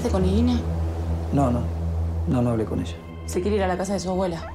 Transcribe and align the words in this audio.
¿Hablaste 0.00 0.18
con 0.18 0.24
Irina? 0.24 0.58
No, 1.30 1.50
no. 1.50 1.60
No, 2.26 2.40
no 2.40 2.50
hablé 2.50 2.64
con 2.64 2.80
ella. 2.80 2.96
Se 3.26 3.42
quiere 3.42 3.58
ir 3.58 3.62
a 3.62 3.68
la 3.68 3.76
casa 3.76 3.92
de 3.92 4.00
su 4.00 4.08
abuela. 4.08 4.50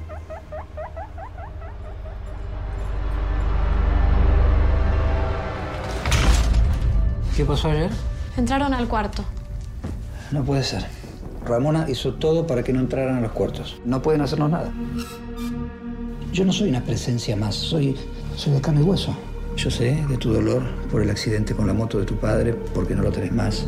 ¿Qué 7.38 7.46
pasó 7.46 7.70
ayer? 7.70 7.92
Entraron 8.38 8.74
al 8.74 8.88
cuarto. 8.88 9.24
No 10.32 10.44
puede 10.44 10.64
ser. 10.64 10.84
Ramona 11.46 11.86
hizo 11.88 12.16
todo 12.16 12.48
para 12.48 12.64
que 12.64 12.74
no 12.74 12.80
entraran 12.80 13.18
a 13.18 13.22
los 13.22 13.32
cuartos. 13.32 13.80
No 13.86 14.02
pueden 14.02 14.22
hacernos 14.22 14.50
nada. 14.50 14.74
Yo 16.34 16.44
no 16.44 16.54
soy 16.54 16.70
una 16.70 16.82
presencia 16.82 17.36
más, 17.36 17.54
soy, 17.54 17.96
soy 18.36 18.54
de 18.54 18.62
carne 18.62 18.82
y 18.82 18.84
hueso. 18.84 19.16
Yo 19.56 19.70
sé 19.70 20.04
de 20.10 20.18
tu 20.18 20.34
dolor 20.34 20.64
por 20.92 21.04
el 21.04 21.12
accidente 21.12 21.54
con 21.54 21.68
la 21.68 21.74
moto 21.74 22.00
de 22.00 22.06
tu 22.06 22.16
padre, 22.16 22.56
porque 22.74 22.96
no 22.96 23.04
lo 23.04 23.12
tenés 23.12 23.32
más. 23.32 23.68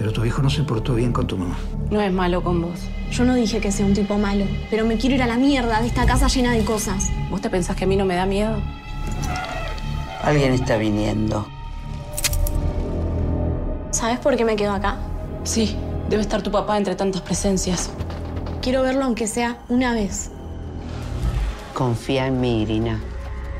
Pero 0.00 0.14
tu 0.14 0.24
hijo 0.24 0.40
no 0.40 0.48
se 0.48 0.62
portó 0.62 0.94
bien 0.94 1.12
con 1.12 1.26
tu 1.26 1.36
mamá. 1.36 1.58
No 1.90 2.00
es 2.00 2.10
malo 2.10 2.42
con 2.42 2.62
vos. 2.62 2.80
Yo 3.10 3.22
no 3.22 3.34
dije 3.34 3.60
que 3.60 3.70
sea 3.70 3.84
un 3.84 3.92
tipo 3.92 4.16
malo, 4.16 4.46
pero 4.70 4.86
me 4.86 4.96
quiero 4.96 5.16
ir 5.16 5.22
a 5.22 5.26
la 5.26 5.36
mierda 5.36 5.82
de 5.82 5.88
esta 5.88 6.06
casa 6.06 6.26
llena 6.28 6.52
de 6.52 6.64
cosas. 6.64 7.10
¿Vos 7.28 7.42
te 7.42 7.50
pensás 7.50 7.76
que 7.76 7.84
a 7.84 7.86
mí 7.86 7.96
no 7.96 8.06
me 8.06 8.14
da 8.14 8.24
miedo? 8.24 8.56
Alguien 10.22 10.54
está 10.54 10.78
viniendo. 10.78 11.46
¿Sabes 13.90 14.18
por 14.20 14.38
qué 14.38 14.46
me 14.46 14.56
quedo 14.56 14.72
acá? 14.72 14.96
Sí, 15.44 15.76
debe 16.08 16.22
estar 16.22 16.40
tu 16.40 16.50
papá 16.50 16.78
entre 16.78 16.94
tantas 16.94 17.20
presencias. 17.20 17.90
Quiero 18.62 18.80
verlo 18.80 19.04
aunque 19.04 19.26
sea 19.26 19.58
una 19.68 19.92
vez. 19.92 20.30
Confía 21.74 22.26
en 22.26 22.40
mí, 22.40 22.62
Irina. 22.62 22.98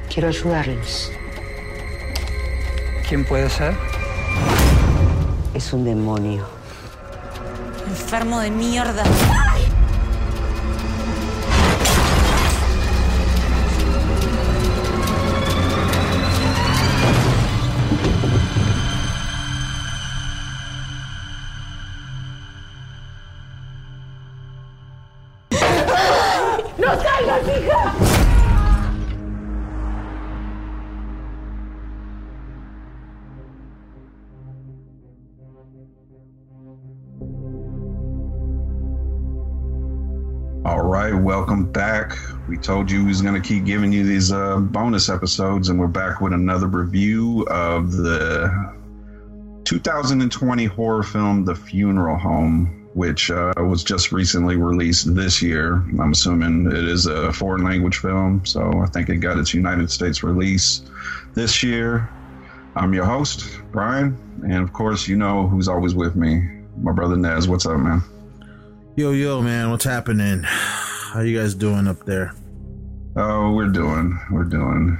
Quiero 0.08 0.28
ayudarlos. 0.28 1.12
¿Quién 3.06 3.26
puede 3.26 3.50
ser? 3.50 3.89
Es 5.60 5.74
un 5.74 5.84
demonio. 5.84 6.42
Enfermo 7.86 8.40
de 8.40 8.50
mierda. 8.50 9.04
All 27.22 27.26
right, 27.26 28.09
welcome 41.30 41.70
back. 41.70 42.18
We 42.48 42.56
told 42.56 42.90
you 42.90 43.04
we 43.04 43.10
was 43.10 43.22
going 43.22 43.40
to 43.40 43.48
keep 43.48 43.64
giving 43.64 43.92
you 43.92 44.02
these 44.02 44.32
uh, 44.32 44.56
bonus 44.56 45.08
episodes, 45.08 45.68
and 45.68 45.78
we're 45.78 45.86
back 45.86 46.20
with 46.20 46.32
another 46.32 46.66
review 46.66 47.46
of 47.48 47.92
the 47.92 48.50
2020 49.62 50.64
horror 50.64 51.04
film, 51.04 51.44
The 51.44 51.54
Funeral 51.54 52.18
Home, 52.18 52.90
which 52.94 53.30
uh, 53.30 53.52
was 53.58 53.84
just 53.84 54.10
recently 54.10 54.56
released 54.56 55.14
this 55.14 55.40
year. 55.40 55.74
I'm 56.00 56.10
assuming 56.10 56.66
it 56.66 56.88
is 56.88 57.06
a 57.06 57.32
foreign 57.32 57.62
language 57.62 57.98
film, 57.98 58.44
so 58.44 58.68
I 58.82 58.86
think 58.86 59.08
it 59.08 59.18
got 59.18 59.38
its 59.38 59.54
United 59.54 59.88
States 59.88 60.24
release 60.24 60.82
this 61.34 61.62
year. 61.62 62.10
I'm 62.74 62.92
your 62.92 63.04
host, 63.04 63.60
Brian, 63.70 64.18
and 64.42 64.64
of 64.64 64.72
course, 64.72 65.06
you 65.06 65.14
know 65.14 65.46
who's 65.46 65.68
always 65.68 65.94
with 65.94 66.16
me, 66.16 66.64
my 66.76 66.90
brother 66.90 67.16
Nez. 67.16 67.46
What's 67.46 67.66
up, 67.66 67.78
man? 67.78 68.02
Yo, 68.96 69.12
yo, 69.12 69.40
man, 69.40 69.70
what's 69.70 69.84
happening? 69.84 70.44
How 71.12 71.20
you 71.20 71.38
guys 71.38 71.54
doing 71.54 71.88
up 71.88 72.04
there? 72.06 72.32
Oh, 73.16 73.52
we're 73.52 73.68
doing, 73.68 74.18
we're 74.30 74.44
doing. 74.44 74.96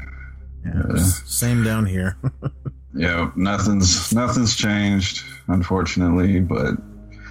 Yeah, 0.64 0.82
Uh, 0.90 0.98
same 0.98 1.62
down 1.64 1.86
here. 1.86 2.16
Yeah, 2.92 3.30
nothing's 3.36 4.12
nothing's 4.12 4.56
changed, 4.56 5.22
unfortunately, 5.46 6.40
but 6.40 6.74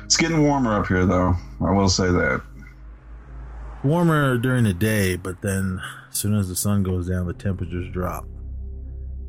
it's 0.06 0.16
getting 0.16 0.41
warmer 0.41 0.79
up 0.79 0.88
here, 0.88 1.06
though. 1.06 1.35
I 1.59 1.72
will 1.72 1.89
say 1.89 2.07
that. 2.09 2.41
Warmer 3.84 4.38
during 4.38 4.63
the 4.63 4.73
day, 4.73 5.18
but 5.18 5.41
then 5.41 5.81
as 6.09 6.18
soon 6.18 6.34
as 6.34 6.47
the 6.47 6.56
sun 6.56 6.81
goes 6.84 7.09
down, 7.09 7.28
the 7.28 7.34
temperatures 7.34 7.91
drop. 7.91 8.25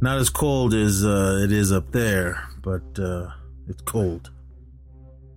Not 0.01 0.19
as 0.19 0.31
cold 0.31 0.73
as 0.73 1.05
uh, 1.05 1.41
it 1.43 1.51
is 1.51 1.73
up 1.73 1.91
there, 1.91 2.47
but 2.63 2.85
uh, 2.97 3.31
it's 3.67 3.83
cold. 3.83 4.31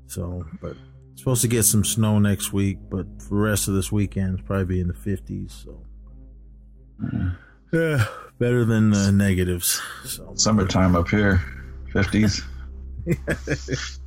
So, 0.05 0.45
but 0.61 0.77
supposed 1.23 1.41
to 1.41 1.47
get 1.47 1.63
some 1.63 1.85
snow 1.85 2.19
next 2.19 2.51
week, 2.51 2.77
but 2.89 3.05
for 3.21 3.35
the 3.35 3.41
rest 3.41 3.69
of 3.69 3.73
this 3.75 3.89
weekend, 3.89 4.37
it's 4.37 4.45
probably 4.45 4.65
be 4.65 4.81
in 4.81 4.89
the 4.89 4.93
50s. 4.93 5.63
So, 5.63 5.79
yeah, 7.71 8.05
better 8.39 8.65
than 8.65 8.89
the 8.89 9.09
negatives. 9.09 9.81
So, 10.03 10.33
Summertime 10.35 10.97
up 10.97 11.07
here, 11.07 11.41
fifties. 11.93 12.43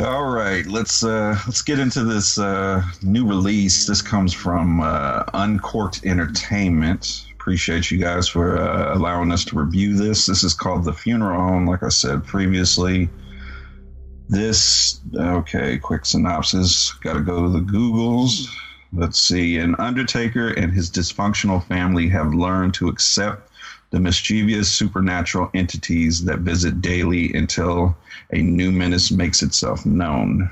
All 0.00 0.30
right, 0.30 0.64
let's 0.64 1.04
uh, 1.04 1.38
let's 1.46 1.60
get 1.60 1.78
into 1.78 2.04
this 2.04 2.38
uh, 2.38 2.82
new 3.02 3.28
release. 3.28 3.86
This 3.86 4.00
comes 4.00 4.32
from 4.32 4.80
uh, 4.80 5.24
Uncorked 5.34 6.06
Entertainment. 6.06 7.26
Appreciate 7.34 7.90
you 7.90 7.98
guys 7.98 8.26
for 8.26 8.56
uh, 8.56 8.96
allowing 8.96 9.30
us 9.30 9.44
to 9.44 9.58
review 9.58 9.94
this. 9.94 10.24
This 10.24 10.42
is 10.42 10.54
called 10.54 10.84
The 10.84 10.94
Funeral 10.94 11.38
Home. 11.38 11.66
Like 11.66 11.82
I 11.82 11.90
said 11.90 12.24
previously, 12.24 13.10
this 14.32 15.00
okay. 15.14 15.78
Quick 15.78 16.04
synopsis. 16.06 16.92
Got 16.92 17.14
to 17.14 17.20
go 17.20 17.42
to 17.42 17.48
the 17.48 17.60
Googles. 17.60 18.48
Let's 18.92 19.20
see. 19.20 19.58
An 19.58 19.76
undertaker 19.78 20.48
and 20.48 20.72
his 20.72 20.90
dysfunctional 20.90 21.62
family 21.64 22.08
have 22.08 22.34
learned 22.34 22.74
to 22.74 22.88
accept 22.88 23.50
the 23.90 24.00
mischievous 24.00 24.72
supernatural 24.72 25.50
entities 25.54 26.24
that 26.24 26.38
visit 26.40 26.80
daily 26.80 27.32
until 27.34 27.96
a 28.32 28.38
new 28.38 28.72
menace 28.72 29.10
makes 29.10 29.42
itself 29.42 29.84
known. 29.84 30.50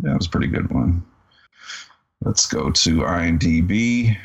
That 0.00 0.16
was 0.16 0.26
a 0.26 0.30
pretty 0.30 0.48
good 0.48 0.70
one. 0.70 1.02
Let's 2.20 2.46
go 2.46 2.70
to 2.70 2.96
IMDb. 2.98 4.16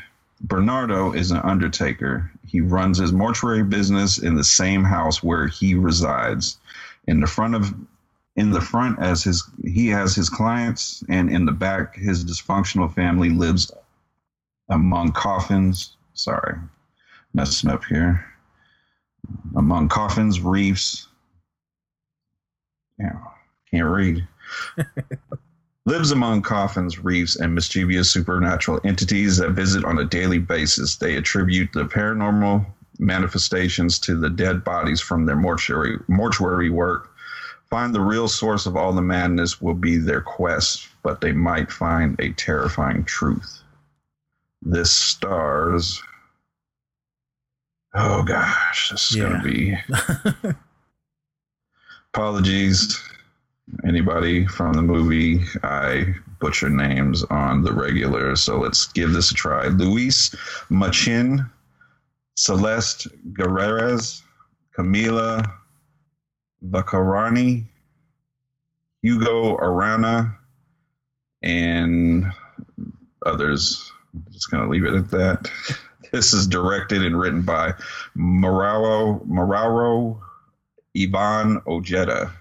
Bernardo 0.42 1.12
is 1.12 1.30
an 1.30 1.38
undertaker. 1.38 2.30
He 2.46 2.60
runs 2.60 2.98
his 2.98 3.12
mortuary 3.12 3.62
business 3.62 4.18
in 4.18 4.34
the 4.34 4.44
same 4.44 4.84
house 4.84 5.22
where 5.22 5.46
he 5.46 5.74
resides. 5.74 6.58
In 7.06 7.20
the 7.20 7.26
front 7.26 7.54
of 7.54 7.74
in 8.36 8.50
the 8.50 8.60
front 8.60 8.98
as 8.98 9.22
his 9.22 9.48
he 9.64 9.88
has 9.88 10.14
his 10.14 10.28
clients 10.28 11.04
and 11.08 11.30
in 11.30 11.44
the 11.44 11.52
back 11.52 11.96
his 11.96 12.24
dysfunctional 12.24 12.92
family 12.92 13.30
lives 13.30 13.72
among 14.68 15.12
coffins. 15.12 15.96
Sorry. 16.14 16.58
Messing 17.32 17.70
up 17.70 17.84
here 17.84 18.24
among 19.56 19.88
coffins, 19.88 20.40
reefs. 20.40 21.08
Yeah, 22.98 23.18
can't 23.70 23.88
read. 23.88 24.26
Lives 25.86 26.12
among 26.12 26.40
coffins, 26.42 26.98
reefs, 26.98 27.36
and 27.36 27.54
mischievous 27.54 28.10
supernatural 28.10 28.80
entities 28.84 29.36
that 29.36 29.50
visit 29.50 29.84
on 29.84 29.98
a 29.98 30.04
daily 30.04 30.38
basis. 30.38 30.96
They 30.96 31.16
attribute 31.16 31.72
the 31.74 31.84
paranormal 31.84 32.64
manifestations 32.98 33.98
to 33.98 34.16
the 34.16 34.30
dead 34.30 34.64
bodies 34.64 35.00
from 35.00 35.26
their 35.26 35.36
mortuary 35.36 35.98
mortuary 36.08 36.70
work. 36.70 37.10
Find 37.70 37.94
the 37.94 38.00
real 38.00 38.28
source 38.28 38.66
of 38.66 38.76
all 38.76 38.92
the 38.92 39.02
madness 39.02 39.60
will 39.60 39.74
be 39.74 39.96
their 39.96 40.20
quest, 40.20 40.88
but 41.02 41.20
they 41.20 41.32
might 41.32 41.70
find 41.72 42.18
a 42.20 42.32
terrifying 42.32 43.04
truth. 43.04 43.62
This 44.62 44.90
stars 44.90 46.02
Oh 47.96 48.24
gosh, 48.24 48.90
this 48.90 49.10
is 49.12 49.16
Yeah. 49.16 49.28
gonna 49.28 49.42
be. 49.44 49.78
Apologies, 52.12 53.00
anybody 53.86 54.46
from 54.46 54.72
the 54.74 54.82
movie. 54.82 55.44
I 55.62 56.14
butcher 56.40 56.68
names 56.68 57.22
on 57.24 57.62
the 57.62 57.72
regular, 57.72 58.34
so 58.36 58.58
let's 58.58 58.86
give 58.88 59.12
this 59.12 59.30
a 59.30 59.34
try. 59.34 59.68
Luis 59.68 60.34
Machin, 60.70 61.48
Celeste 62.36 63.06
Gerez, 63.34 64.22
Camila 64.76 65.48
Vacarani, 66.64 67.64
Hugo 69.02 69.56
Arana, 69.56 70.38
and 71.42 72.32
others. 73.24 73.92
I'm 74.14 74.26
just 74.32 74.50
gonna 74.50 74.68
leave 74.68 74.84
it 74.84 74.94
at 74.94 75.10
that. 75.10 75.50
This 76.12 76.32
is 76.32 76.46
directed 76.46 77.04
and 77.04 77.18
written 77.18 77.42
by 77.42 77.74
Mauro 78.14 79.20
Mauro 79.24 80.22
Ivan 80.96 81.60
Ojeda. 81.66 82.32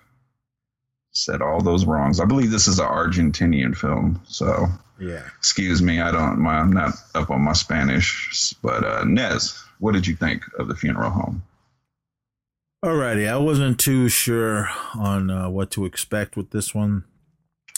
Said 1.09 1.41
all 1.41 1.59
those 1.59 1.83
wrongs. 1.83 2.19
I 2.19 2.25
believe 2.25 2.51
this 2.51 2.67
is 2.67 2.77
an 2.77 2.85
Argentinian 2.85 3.75
film. 3.75 4.21
So 4.27 4.67
yeah. 4.99 5.23
excuse 5.39 5.81
me, 5.81 6.01
I 6.01 6.11
don't. 6.11 6.37
My, 6.37 6.59
I'm 6.59 6.71
not 6.71 6.93
up 7.15 7.31
on 7.31 7.41
my 7.41 7.53
Spanish. 7.53 8.53
But 8.61 8.83
uh, 8.83 9.05
Nez, 9.05 9.59
what 9.79 9.93
did 9.93 10.05
you 10.05 10.15
think 10.15 10.43
of 10.59 10.67
the 10.67 10.75
funeral 10.75 11.09
home? 11.09 11.41
Alrighty, 12.83 13.29
I 13.29 13.37
wasn't 13.37 13.79
too 13.79 14.09
sure 14.09 14.69
on 14.93 15.29
uh, 15.29 15.49
what 15.49 15.71
to 15.71 15.85
expect 15.85 16.35
with 16.35 16.49
this 16.49 16.75
one. 16.75 17.05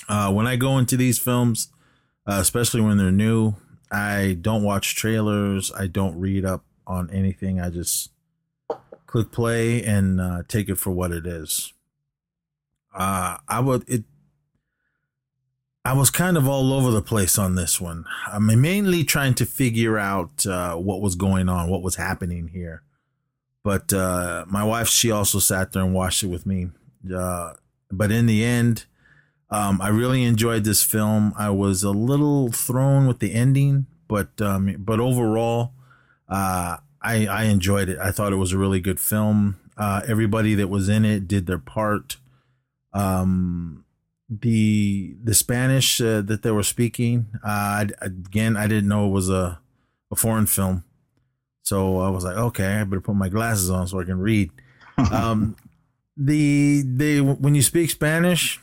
Uh, 0.10 0.34
when 0.34 0.48
I 0.48 0.56
go 0.56 0.80
into 0.80 0.98
these 0.98 1.20
films, 1.20 1.68
uh, 2.26 2.40
especially 2.42 2.82
when 2.82 2.98
they're 2.98 3.12
new, 3.12 3.54
I 3.92 4.36
don't 4.42 4.64
watch 4.64 4.96
trailers. 4.96 5.72
I 5.74 5.86
don't 5.86 6.20
read 6.20 6.44
up 6.44 6.66
on 6.88 7.12
anything. 7.12 7.62
I 7.62 7.70
just 7.70 8.10
click 9.06 9.32
play 9.32 9.84
and 9.84 10.20
uh, 10.20 10.42
take 10.48 10.70
it 10.70 10.80
for 10.80 10.90
what 10.90 11.12
it 11.12 11.28
is. 11.28 11.72
Uh, 12.92 13.38
I 13.48 13.60
would 13.60 13.88
it. 13.88 14.06
I 15.86 15.94
was 15.94 16.10
kind 16.10 16.36
of 16.36 16.48
all 16.48 16.74
over 16.74 16.90
the 16.90 17.04
place 17.04 17.38
on 17.38 17.54
this 17.54 17.80
one. 17.80 18.06
I'm 18.26 18.48
mainly 18.60 19.04
trying 19.04 19.36
to 19.36 19.46
figure 19.46 20.00
out 20.00 20.48
uh, 20.48 20.78
what 20.78 21.00
was 21.00 21.14
going 21.14 21.48
on, 21.48 21.70
what 21.70 21.84
was 21.84 21.98
happening 21.98 22.48
here. 22.48 22.82
But 23.66 23.92
uh, 23.92 24.46
my 24.48 24.64
wife, 24.64 24.88
she 24.88 25.10
also 25.10 25.40
sat 25.40 25.72
there 25.72 25.82
and 25.82 25.92
watched 25.92 26.22
it 26.22 26.28
with 26.28 26.46
me. 26.46 26.68
Uh, 27.12 27.54
but 27.92 28.12
in 28.12 28.28
the 28.28 28.44
end, 28.46 28.86
um, 29.50 29.82
I 29.82 29.88
really 29.88 30.24
enjoyed 30.24 30.66
this 30.66 30.84
film. 30.84 31.34
I 31.36 31.50
was 31.50 31.82
a 31.82 31.90
little 31.90 32.52
thrown 32.52 33.08
with 33.08 33.18
the 33.18 33.34
ending, 33.34 33.88
but 34.08 34.40
um, 34.40 34.76
but 34.78 35.00
overall, 35.00 35.72
uh, 36.30 36.78
I 37.02 37.26
I 37.26 37.44
enjoyed 37.46 37.90
it. 37.90 37.98
I 37.98 38.12
thought 38.12 38.34
it 38.34 38.36
was 38.36 38.52
a 38.54 38.58
really 38.60 38.80
good 38.80 39.00
film. 39.00 39.60
Uh, 39.76 40.04
everybody 40.08 40.54
that 40.54 40.68
was 40.68 40.88
in 40.88 41.04
it 41.04 41.28
did 41.28 41.48
their 41.48 41.58
part. 41.58 42.18
Um, 42.94 43.84
the 44.30 45.16
the 45.24 45.34
Spanish 45.34 46.00
uh, 46.00 46.22
that 46.22 46.44
they 46.44 46.52
were 46.52 46.62
speaking, 46.62 47.26
uh, 47.44 47.88
again, 48.00 48.56
I 48.58 48.68
didn't 48.68 48.90
know 48.90 49.08
it 49.08 49.12
was 49.12 49.32
a 49.32 49.60
a 50.12 50.16
foreign 50.16 50.46
film. 50.46 50.84
So 51.66 51.98
I 51.98 52.10
was 52.10 52.24
like, 52.24 52.38
okay, 52.38 52.76
I 52.76 52.84
better 52.84 53.02
put 53.02 53.16
my 53.16 53.28
glasses 53.28 53.72
on 53.72 53.88
so 53.88 54.00
I 54.00 54.04
can 54.04 54.20
read. 54.20 54.52
um, 55.12 55.56
the 56.16 56.84
they 56.86 57.20
when 57.20 57.56
you 57.56 57.64
speak 57.64 57.90
Spanish, 57.90 58.60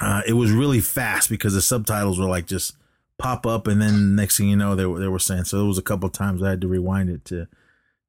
uh, 0.00 0.22
it 0.26 0.32
was 0.32 0.50
really 0.50 0.80
fast 0.80 1.30
because 1.30 1.54
the 1.54 1.62
subtitles 1.62 2.18
were 2.18 2.26
like 2.26 2.46
just 2.46 2.76
pop 3.16 3.46
up, 3.46 3.66
and 3.68 3.80
then 3.80 4.16
next 4.16 4.36
thing 4.36 4.48
you 4.48 4.56
know, 4.56 4.74
they 4.74 4.86
were 4.86 4.98
they 4.98 5.08
were 5.08 5.20
saying. 5.20 5.44
So 5.44 5.58
there 5.58 5.66
was 5.66 5.78
a 5.78 5.82
couple 5.82 6.08
times 6.10 6.42
I 6.42 6.50
had 6.50 6.60
to 6.62 6.68
rewind 6.68 7.10
it 7.10 7.24
to 7.26 7.46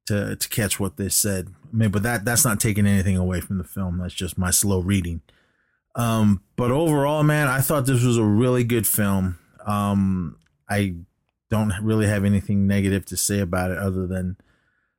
to 0.06 0.34
to 0.34 0.48
catch 0.48 0.80
what 0.80 0.96
they 0.96 1.08
said. 1.08 1.48
I 1.72 1.76
mean, 1.76 1.90
but 1.90 2.02
that 2.02 2.24
that's 2.24 2.44
not 2.44 2.60
taking 2.60 2.86
anything 2.86 3.16
away 3.16 3.40
from 3.40 3.58
the 3.58 3.64
film. 3.64 3.98
That's 3.98 4.12
just 4.12 4.36
my 4.36 4.50
slow 4.50 4.80
reading. 4.80 5.22
Um, 5.94 6.42
but 6.56 6.70
overall, 6.72 7.22
man, 7.22 7.48
I 7.48 7.60
thought 7.60 7.86
this 7.86 8.02
was 8.02 8.16
a 8.16 8.24
really 8.24 8.64
good 8.64 8.86
film. 8.86 9.38
Um, 9.64 10.38
I 10.68 10.96
don't 11.52 11.74
really 11.82 12.06
have 12.06 12.24
anything 12.24 12.66
negative 12.66 13.04
to 13.04 13.16
say 13.16 13.38
about 13.38 13.70
it 13.70 13.76
other 13.76 14.06
than 14.06 14.38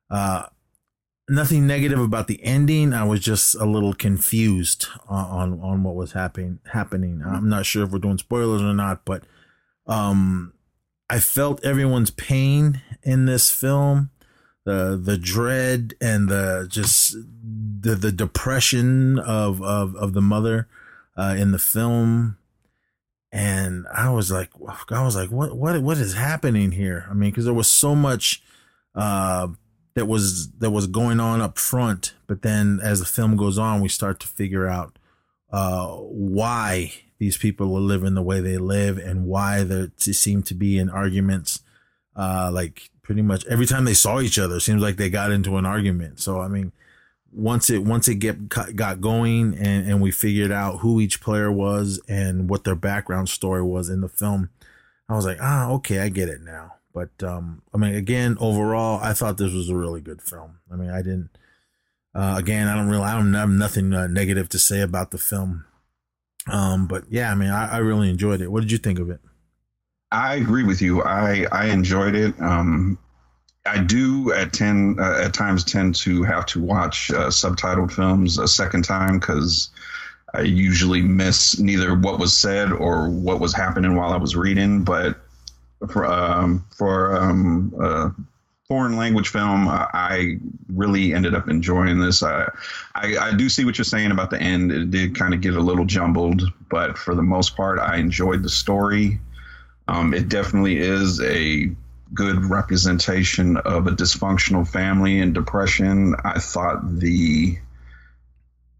uh, 0.08 0.44
nothing 1.28 1.66
negative 1.66 1.98
about 1.98 2.28
the 2.28 2.40
ending. 2.44 2.94
I 2.94 3.02
was 3.02 3.18
just 3.18 3.56
a 3.56 3.64
little 3.64 3.92
confused 3.92 4.86
on 5.08 5.24
on, 5.24 5.60
on 5.60 5.82
what 5.82 5.96
was 5.96 6.12
happening 6.12 6.60
happening. 6.72 7.22
I'm 7.26 7.48
not 7.48 7.66
sure 7.66 7.82
if 7.82 7.90
we're 7.90 7.98
doing 7.98 8.18
spoilers 8.18 8.62
or 8.62 8.72
not, 8.72 9.04
but 9.04 9.24
um, 9.88 10.54
I 11.10 11.18
felt 11.18 11.64
everyone's 11.64 12.10
pain 12.10 12.80
in 13.02 13.26
this 13.26 13.50
film. 13.50 14.10
The 14.64 14.98
the 15.02 15.18
dread 15.18 15.94
and 16.00 16.28
the 16.28 16.68
just 16.70 17.16
the 17.80 17.96
the 17.96 18.12
depression 18.12 19.18
of 19.18 19.60
of 19.60 19.96
of 19.96 20.12
the 20.12 20.22
mother 20.22 20.68
uh, 21.16 21.34
in 21.36 21.50
the 21.50 21.58
film 21.58 22.38
and 23.34 23.84
I 23.92 24.10
was 24.10 24.30
like, 24.30 24.50
I 24.90 25.02
was 25.02 25.16
like, 25.16 25.32
what, 25.32 25.56
what, 25.56 25.82
what 25.82 25.98
is 25.98 26.14
happening 26.14 26.70
here? 26.70 27.04
I 27.10 27.14
mean, 27.14 27.30
because 27.30 27.46
there 27.46 27.52
was 27.52 27.66
so 27.66 27.96
much 27.96 28.44
uh, 28.94 29.48
that 29.94 30.06
was 30.06 30.52
that 30.58 30.70
was 30.70 30.86
going 30.86 31.18
on 31.18 31.40
up 31.40 31.58
front, 31.58 32.14
but 32.28 32.42
then 32.42 32.78
as 32.80 33.00
the 33.00 33.04
film 33.04 33.36
goes 33.36 33.58
on, 33.58 33.80
we 33.80 33.88
start 33.88 34.20
to 34.20 34.28
figure 34.28 34.68
out 34.68 35.00
uh, 35.50 35.88
why 35.88 36.92
these 37.18 37.36
people 37.36 37.76
are 37.76 37.80
living 37.80 38.14
the 38.14 38.22
way 38.22 38.40
they 38.40 38.56
live 38.56 38.98
and 38.98 39.26
why 39.26 39.64
they 39.64 39.88
seem 39.98 40.44
to 40.44 40.54
be 40.54 40.78
in 40.78 40.88
arguments. 40.88 41.60
Uh, 42.14 42.50
like 42.52 42.88
pretty 43.02 43.22
much 43.22 43.44
every 43.46 43.66
time 43.66 43.84
they 43.84 43.94
saw 43.94 44.20
each 44.20 44.38
other, 44.38 44.60
seems 44.60 44.80
like 44.80 44.94
they 44.94 45.10
got 45.10 45.32
into 45.32 45.56
an 45.56 45.66
argument. 45.66 46.20
So 46.20 46.40
I 46.40 46.46
mean, 46.46 46.70
once 47.34 47.70
it 47.70 47.78
once 47.84 48.08
it 48.08 48.16
get 48.16 48.48
got 48.48 49.00
going 49.00 49.56
and 49.56 49.88
and 49.88 50.00
we 50.00 50.10
figured 50.10 50.52
out 50.52 50.78
who 50.78 51.00
each 51.00 51.20
player 51.20 51.50
was 51.50 52.00
and 52.08 52.48
what 52.48 52.64
their 52.64 52.74
background 52.74 53.28
story 53.28 53.62
was 53.62 53.88
in 53.88 54.00
the 54.00 54.08
film, 54.08 54.50
I 55.08 55.14
was 55.14 55.26
like, 55.26 55.38
ah, 55.40 55.70
okay, 55.72 56.00
I 56.00 56.08
get 56.08 56.28
it 56.28 56.40
now. 56.40 56.74
But 56.92 57.10
um, 57.22 57.62
I 57.74 57.78
mean, 57.78 57.94
again, 57.94 58.36
overall, 58.40 59.00
I 59.02 59.12
thought 59.12 59.36
this 59.36 59.52
was 59.52 59.68
a 59.68 59.76
really 59.76 60.00
good 60.00 60.22
film. 60.22 60.58
I 60.72 60.76
mean, 60.76 60.90
I 60.90 61.02
didn't. 61.02 61.30
Uh, 62.14 62.36
again, 62.38 62.68
I 62.68 62.76
don't 62.76 62.88
really, 62.88 63.02
I 63.02 63.14
don't 63.16 63.34
have 63.34 63.50
nothing 63.50 63.92
uh, 63.92 64.06
negative 64.06 64.48
to 64.50 64.58
say 64.58 64.80
about 64.80 65.10
the 65.10 65.18
film. 65.18 65.64
Um, 66.46 66.86
but 66.86 67.04
yeah, 67.10 67.32
I 67.32 67.34
mean, 67.34 67.50
I, 67.50 67.72
I 67.72 67.78
really 67.78 68.08
enjoyed 68.08 68.40
it. 68.40 68.52
What 68.52 68.60
did 68.60 68.70
you 68.70 68.78
think 68.78 69.00
of 69.00 69.10
it? 69.10 69.20
I 70.12 70.36
agree 70.36 70.62
with 70.62 70.80
you. 70.80 71.02
I 71.02 71.46
I 71.50 71.66
enjoyed 71.66 72.14
it. 72.14 72.40
Um, 72.40 72.98
I 73.66 73.82
do 73.82 74.32
at 74.32 74.52
ten 74.52 74.96
uh, 74.98 75.22
at 75.24 75.32
times 75.32 75.64
tend 75.64 75.94
to 75.96 76.22
have 76.22 76.46
to 76.46 76.62
watch 76.62 77.10
uh, 77.10 77.28
subtitled 77.28 77.92
films 77.92 78.38
a 78.38 78.46
second 78.46 78.84
time 78.84 79.18
because 79.18 79.70
I 80.34 80.42
usually 80.42 81.00
miss 81.00 81.58
neither 81.58 81.94
what 81.94 82.18
was 82.18 82.36
said 82.36 82.72
or 82.72 83.08
what 83.08 83.40
was 83.40 83.54
happening 83.54 83.94
while 83.94 84.12
I 84.12 84.16
was 84.16 84.36
reading. 84.36 84.82
But 84.84 85.18
for 85.88 86.04
um, 86.04 86.64
for 86.76 87.16
um, 87.16 87.72
a 87.80 88.10
foreign 88.68 88.96
language 88.96 89.28
film, 89.28 89.68
I 89.68 90.38
really 90.68 91.14
ended 91.14 91.34
up 91.34 91.48
enjoying 91.48 92.00
this. 92.00 92.22
I, 92.22 92.48
I, 92.94 93.16
I 93.18 93.34
do 93.34 93.48
see 93.48 93.64
what 93.64 93.78
you're 93.78 93.84
saying 93.84 94.10
about 94.10 94.30
the 94.30 94.40
end. 94.40 94.72
It 94.72 94.90
did 94.90 95.14
kind 95.14 95.34
of 95.34 95.40
get 95.40 95.54
a 95.54 95.60
little 95.60 95.84
jumbled, 95.84 96.42
but 96.70 96.98
for 96.98 97.14
the 97.14 97.22
most 97.22 97.56
part, 97.56 97.78
I 97.78 97.96
enjoyed 97.96 98.42
the 98.42 98.48
story. 98.48 99.20
Um, 99.88 100.14
it 100.14 100.28
definitely 100.28 100.78
is 100.78 101.20
a 101.20 101.70
good 102.12 102.44
representation 102.44 103.56
of 103.58 103.86
a 103.86 103.90
dysfunctional 103.90 104.66
family 104.66 105.20
and 105.20 105.34
depression. 105.34 106.14
I 106.24 106.38
thought 106.38 106.98
the 106.98 107.58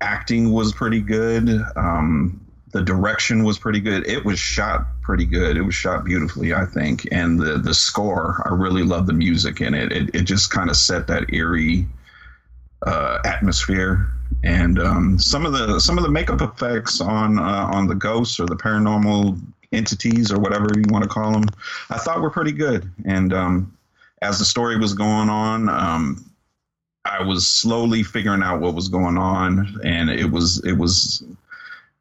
acting 0.01 0.53
was 0.53 0.73
pretty 0.73 1.01
good. 1.01 1.49
Um, 1.77 2.41
the 2.73 2.83
direction 2.83 3.45
was 3.45 3.59
pretty 3.59 3.81
good. 3.81 4.07
It 4.07 4.25
was 4.25 4.39
shot 4.39 4.87
pretty 5.01 5.25
good. 5.25 5.57
It 5.57 5.63
was 5.63 5.75
shot 5.75 6.05
beautifully, 6.05 6.53
I 6.53 6.67
think. 6.67 7.07
And 7.13 7.39
the 7.39 7.59
the 7.59 7.73
score, 7.73 8.43
I 8.45 8.53
really 8.53 8.83
love 8.83 9.07
the 9.07 9.13
music 9.13 9.61
in 9.61 9.75
it. 9.75 9.93
It, 9.93 10.15
it 10.15 10.23
just 10.23 10.51
kind 10.51 10.69
of 10.69 10.77
set 10.77 11.07
that 11.07 11.33
eerie 11.33 11.87
uh, 12.85 13.19
atmosphere. 13.25 14.11
And 14.43 14.79
um, 14.79 15.19
some 15.19 15.47
of 15.47 15.53
the 15.53 15.79
some 15.79 15.99
of 15.99 16.05
the 16.05 16.11
makeup 16.11 16.43
effects 16.43 17.01
on 17.01 17.39
uh, 17.39 17.71
on 17.73 17.87
the 17.87 17.95
ghosts 17.95 18.41
or 18.41 18.47
the 18.47 18.57
paranormal 18.57 19.41
entities 19.75 20.33
or 20.33 20.39
whatever 20.39 20.69
you 20.77 20.85
want 20.89 21.05
to 21.05 21.09
call 21.09 21.33
them, 21.33 21.45
I 21.91 21.99
thought 21.99 22.21
were 22.21 22.31
pretty 22.31 22.53
good. 22.53 22.91
And 23.05 23.33
um, 23.33 23.77
as 24.23 24.39
the 24.39 24.45
story 24.45 24.79
was 24.79 24.95
going 24.95 25.29
on, 25.29 25.69
um, 25.69 26.31
I 27.05 27.23
was 27.23 27.47
slowly 27.47 28.03
figuring 28.03 28.43
out 28.43 28.61
what 28.61 28.75
was 28.75 28.89
going 28.89 29.19
on, 29.19 29.81
and 29.85 30.09
it 30.09 30.31
was 30.31 30.65
it 30.65 30.73
was 30.73 31.23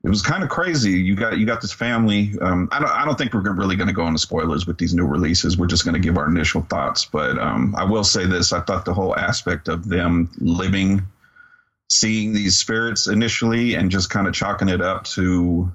it 0.04 0.10
was 0.10 0.22
kind 0.22 0.44
of 0.44 0.50
crazy. 0.50 0.92
You 0.92 1.16
got 1.16 1.38
you 1.38 1.46
got 1.46 1.62
this 1.62 1.74
family. 1.74 2.34
Um, 2.42 2.70
I 2.72 2.80
don't 2.80 2.90
I 2.90 3.06
don't 3.06 3.18
think 3.18 3.34
we're 3.34 3.54
really 3.54 3.76
going 3.76 3.88
to 3.88 3.94
go 3.94 4.08
into 4.08 4.20
spoilers 4.20 4.66
with 4.66 4.78
these 4.78 4.94
new 4.94 5.06
releases. 5.06 5.58
We're 5.58 5.68
just 5.68 5.84
going 5.84 5.96
to 5.96 6.00
give 6.00 6.18
our 6.18 6.30
initial 6.30 6.62
thoughts. 6.62 7.06
But 7.06 7.38
um, 7.38 7.76
I 7.78 7.84
will 7.84 8.06
say 8.06 8.26
this: 8.26 8.54
I 8.54 8.62
thought 8.62 8.86
the 8.86 8.94
whole 8.94 9.16
aspect 9.16 9.68
of 9.68 9.88
them 9.88 10.30
living, 10.38 11.04
seeing 11.90 12.34
these 12.34 12.58
spirits 12.58 13.08
initially, 13.08 13.76
and 13.76 13.92
just 13.92 14.10
kind 14.10 14.28
of 14.28 14.34
chalking 14.34 14.70
it 14.70 14.82
up 14.82 15.04
to 15.06 15.72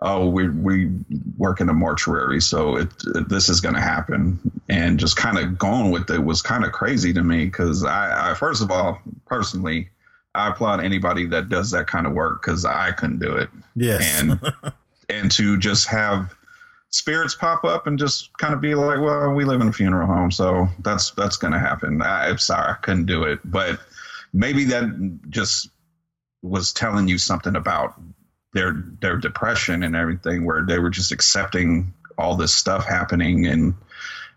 oh, 0.00 0.28
we 0.28 0.48
we 0.48 0.90
work 1.36 1.60
in 1.60 1.68
a 1.68 1.72
mortuary, 1.72 2.40
so 2.40 2.76
it, 2.76 2.88
it 3.14 3.28
this 3.28 3.48
is 3.48 3.60
going 3.60 3.74
to 3.74 3.80
happen, 3.80 4.38
and 4.68 4.98
just 4.98 5.16
kind 5.16 5.38
of 5.38 5.58
going 5.58 5.90
with 5.90 6.10
it 6.10 6.22
was 6.22 6.42
kind 6.42 6.64
of 6.64 6.72
crazy 6.72 7.12
to 7.12 7.22
me 7.22 7.46
because 7.46 7.84
I, 7.84 8.30
I, 8.30 8.34
first 8.34 8.62
of 8.62 8.70
all, 8.70 9.00
personally, 9.26 9.88
I 10.34 10.50
applaud 10.50 10.80
anybody 10.80 11.26
that 11.26 11.48
does 11.48 11.70
that 11.72 11.86
kind 11.86 12.06
of 12.06 12.12
work 12.12 12.42
because 12.42 12.64
I 12.64 12.92
couldn't 12.92 13.20
do 13.20 13.36
it. 13.36 13.48
Yes, 13.74 14.20
and 14.20 14.40
and 15.08 15.30
to 15.32 15.58
just 15.58 15.88
have 15.88 16.34
spirits 16.90 17.34
pop 17.34 17.64
up 17.64 17.86
and 17.88 17.98
just 17.98 18.36
kind 18.38 18.54
of 18.54 18.60
be 18.60 18.74
like, 18.74 19.00
well, 19.00 19.30
we 19.32 19.44
live 19.44 19.60
in 19.60 19.68
a 19.68 19.72
funeral 19.72 20.06
home, 20.06 20.30
so 20.30 20.68
that's 20.80 21.12
that's 21.12 21.36
going 21.36 21.52
to 21.52 21.58
happen. 21.58 22.02
I, 22.02 22.28
I'm 22.28 22.38
sorry, 22.38 22.72
I 22.72 22.74
couldn't 22.74 23.06
do 23.06 23.24
it, 23.24 23.40
but 23.44 23.80
maybe 24.32 24.64
that 24.66 25.20
just 25.30 25.70
was 26.42 26.72
telling 26.72 27.08
you 27.08 27.16
something 27.16 27.56
about 27.56 27.98
their 28.54 28.72
their 29.00 29.16
depression 29.18 29.82
and 29.82 29.94
everything, 29.94 30.44
where 30.44 30.64
they 30.64 30.78
were 30.78 30.90
just 30.90 31.12
accepting 31.12 31.92
all 32.16 32.36
this 32.36 32.54
stuff 32.54 32.86
happening. 32.86 33.46
And 33.46 33.74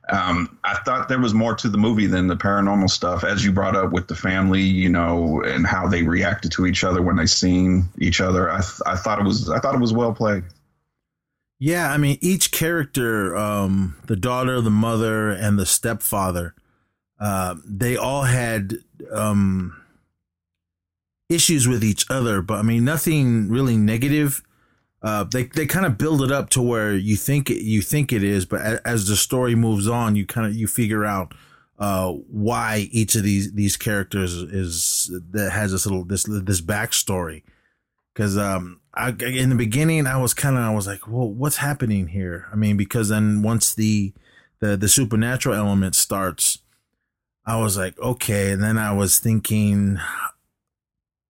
um, 0.09 0.57
I 0.63 0.75
thought 0.75 1.09
there 1.09 1.19
was 1.19 1.33
more 1.33 1.55
to 1.55 1.69
the 1.69 1.77
movie 1.77 2.07
than 2.07 2.27
the 2.27 2.35
paranormal 2.35 2.89
stuff, 2.89 3.23
as 3.23 3.45
you 3.45 3.51
brought 3.51 3.75
up 3.75 3.91
with 3.91 4.07
the 4.07 4.15
family, 4.15 4.63
you 4.63 4.89
know, 4.89 5.41
and 5.43 5.65
how 5.65 5.87
they 5.87 6.03
reacted 6.03 6.51
to 6.53 6.65
each 6.65 6.83
other 6.83 7.01
when 7.01 7.15
they 7.15 7.25
seen 7.25 7.89
each 7.99 8.19
other. 8.19 8.49
I 8.49 8.61
th- 8.61 8.81
I 8.85 8.95
thought 8.95 9.19
it 9.19 9.25
was 9.25 9.49
I 9.49 9.59
thought 9.59 9.75
it 9.75 9.81
was 9.81 9.93
well 9.93 10.13
played. 10.13 10.43
Yeah, 11.59 11.91
I 11.91 11.97
mean, 11.97 12.19
each 12.21 12.51
character, 12.51 13.35
um, 13.35 13.95
the 14.05 14.15
daughter, 14.15 14.61
the 14.61 14.69
mother, 14.69 15.29
and 15.29 15.57
the 15.57 15.65
stepfather, 15.65 16.53
uh, 17.19 17.55
they 17.65 17.97
all 17.97 18.23
had 18.23 18.75
um, 19.11 19.75
issues 21.29 21.67
with 21.67 21.83
each 21.83 22.05
other, 22.09 22.41
but 22.41 22.55
I 22.55 22.61
mean 22.61 22.85
nothing 22.85 23.49
really 23.49 23.77
negative. 23.77 24.43
Uh, 25.01 25.23
they 25.23 25.43
they 25.43 25.65
kind 25.65 25.85
of 25.85 25.97
build 25.97 26.21
it 26.21 26.31
up 26.31 26.49
to 26.49 26.61
where 26.61 26.95
you 26.95 27.15
think 27.15 27.49
it, 27.49 27.63
you 27.63 27.81
think 27.81 28.11
it 28.11 28.23
is, 28.23 28.45
but 28.45 28.61
as, 28.61 28.79
as 28.79 29.07
the 29.07 29.15
story 29.15 29.55
moves 29.55 29.87
on, 29.87 30.15
you 30.15 30.25
kind 30.25 30.47
of 30.47 30.55
you 30.55 30.67
figure 30.67 31.05
out 31.05 31.33
uh, 31.79 32.11
why 32.11 32.87
each 32.91 33.15
of 33.15 33.23
these 33.23 33.53
these 33.53 33.77
characters 33.77 34.33
is 34.33 35.11
that 35.31 35.51
has 35.51 35.71
this 35.71 35.85
little 35.85 36.03
this 36.03 36.23
this 36.23 36.61
backstory. 36.61 37.43
Because 38.13 38.35
um, 38.35 38.81
I, 38.95 39.09
in 39.09 39.49
the 39.49 39.55
beginning, 39.55 40.07
I 40.07 40.17
was 40.17 40.33
kind 40.33 40.57
of 40.57 40.63
I 40.63 40.73
was 40.73 40.87
like, 40.87 41.07
well, 41.07 41.29
what's 41.29 41.57
happening 41.57 42.07
here? 42.07 42.47
I 42.51 42.55
mean, 42.55 42.75
because 42.75 43.09
then 43.09 43.43
once 43.43 43.75
the 43.75 44.13
the 44.59 44.75
the 44.75 44.87
supernatural 44.87 45.53
element 45.53 45.93
starts, 45.93 46.59
I 47.45 47.57
was 47.57 47.77
like, 47.77 47.99
okay, 47.99 48.51
and 48.51 48.63
then 48.63 48.79
I 48.79 48.93
was 48.93 49.19
thinking 49.19 49.99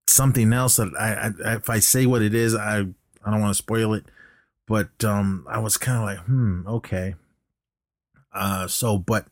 something 0.10 0.54
else 0.54 0.78
that 0.78 0.94
I, 1.00 1.32
I 1.46 1.56
if 1.56 1.70
I 1.70 1.80
say 1.80 2.06
what 2.06 2.22
it 2.22 2.34
is, 2.34 2.56
I 2.56 2.80
I 2.80 3.32
don't 3.32 3.42
want 3.42 3.52
to 3.52 3.64
spoil 3.64 3.94
it, 3.94 4.06
but 4.68 5.04
um, 5.04 5.46
I 5.50 5.60
was 5.60 5.78
kind 5.78 5.98
of 5.98 6.04
like, 6.04 6.26
hmm, 6.26 6.68
okay. 6.68 7.16
Uh, 8.34 8.68
so 8.68 8.98
but 8.98 9.28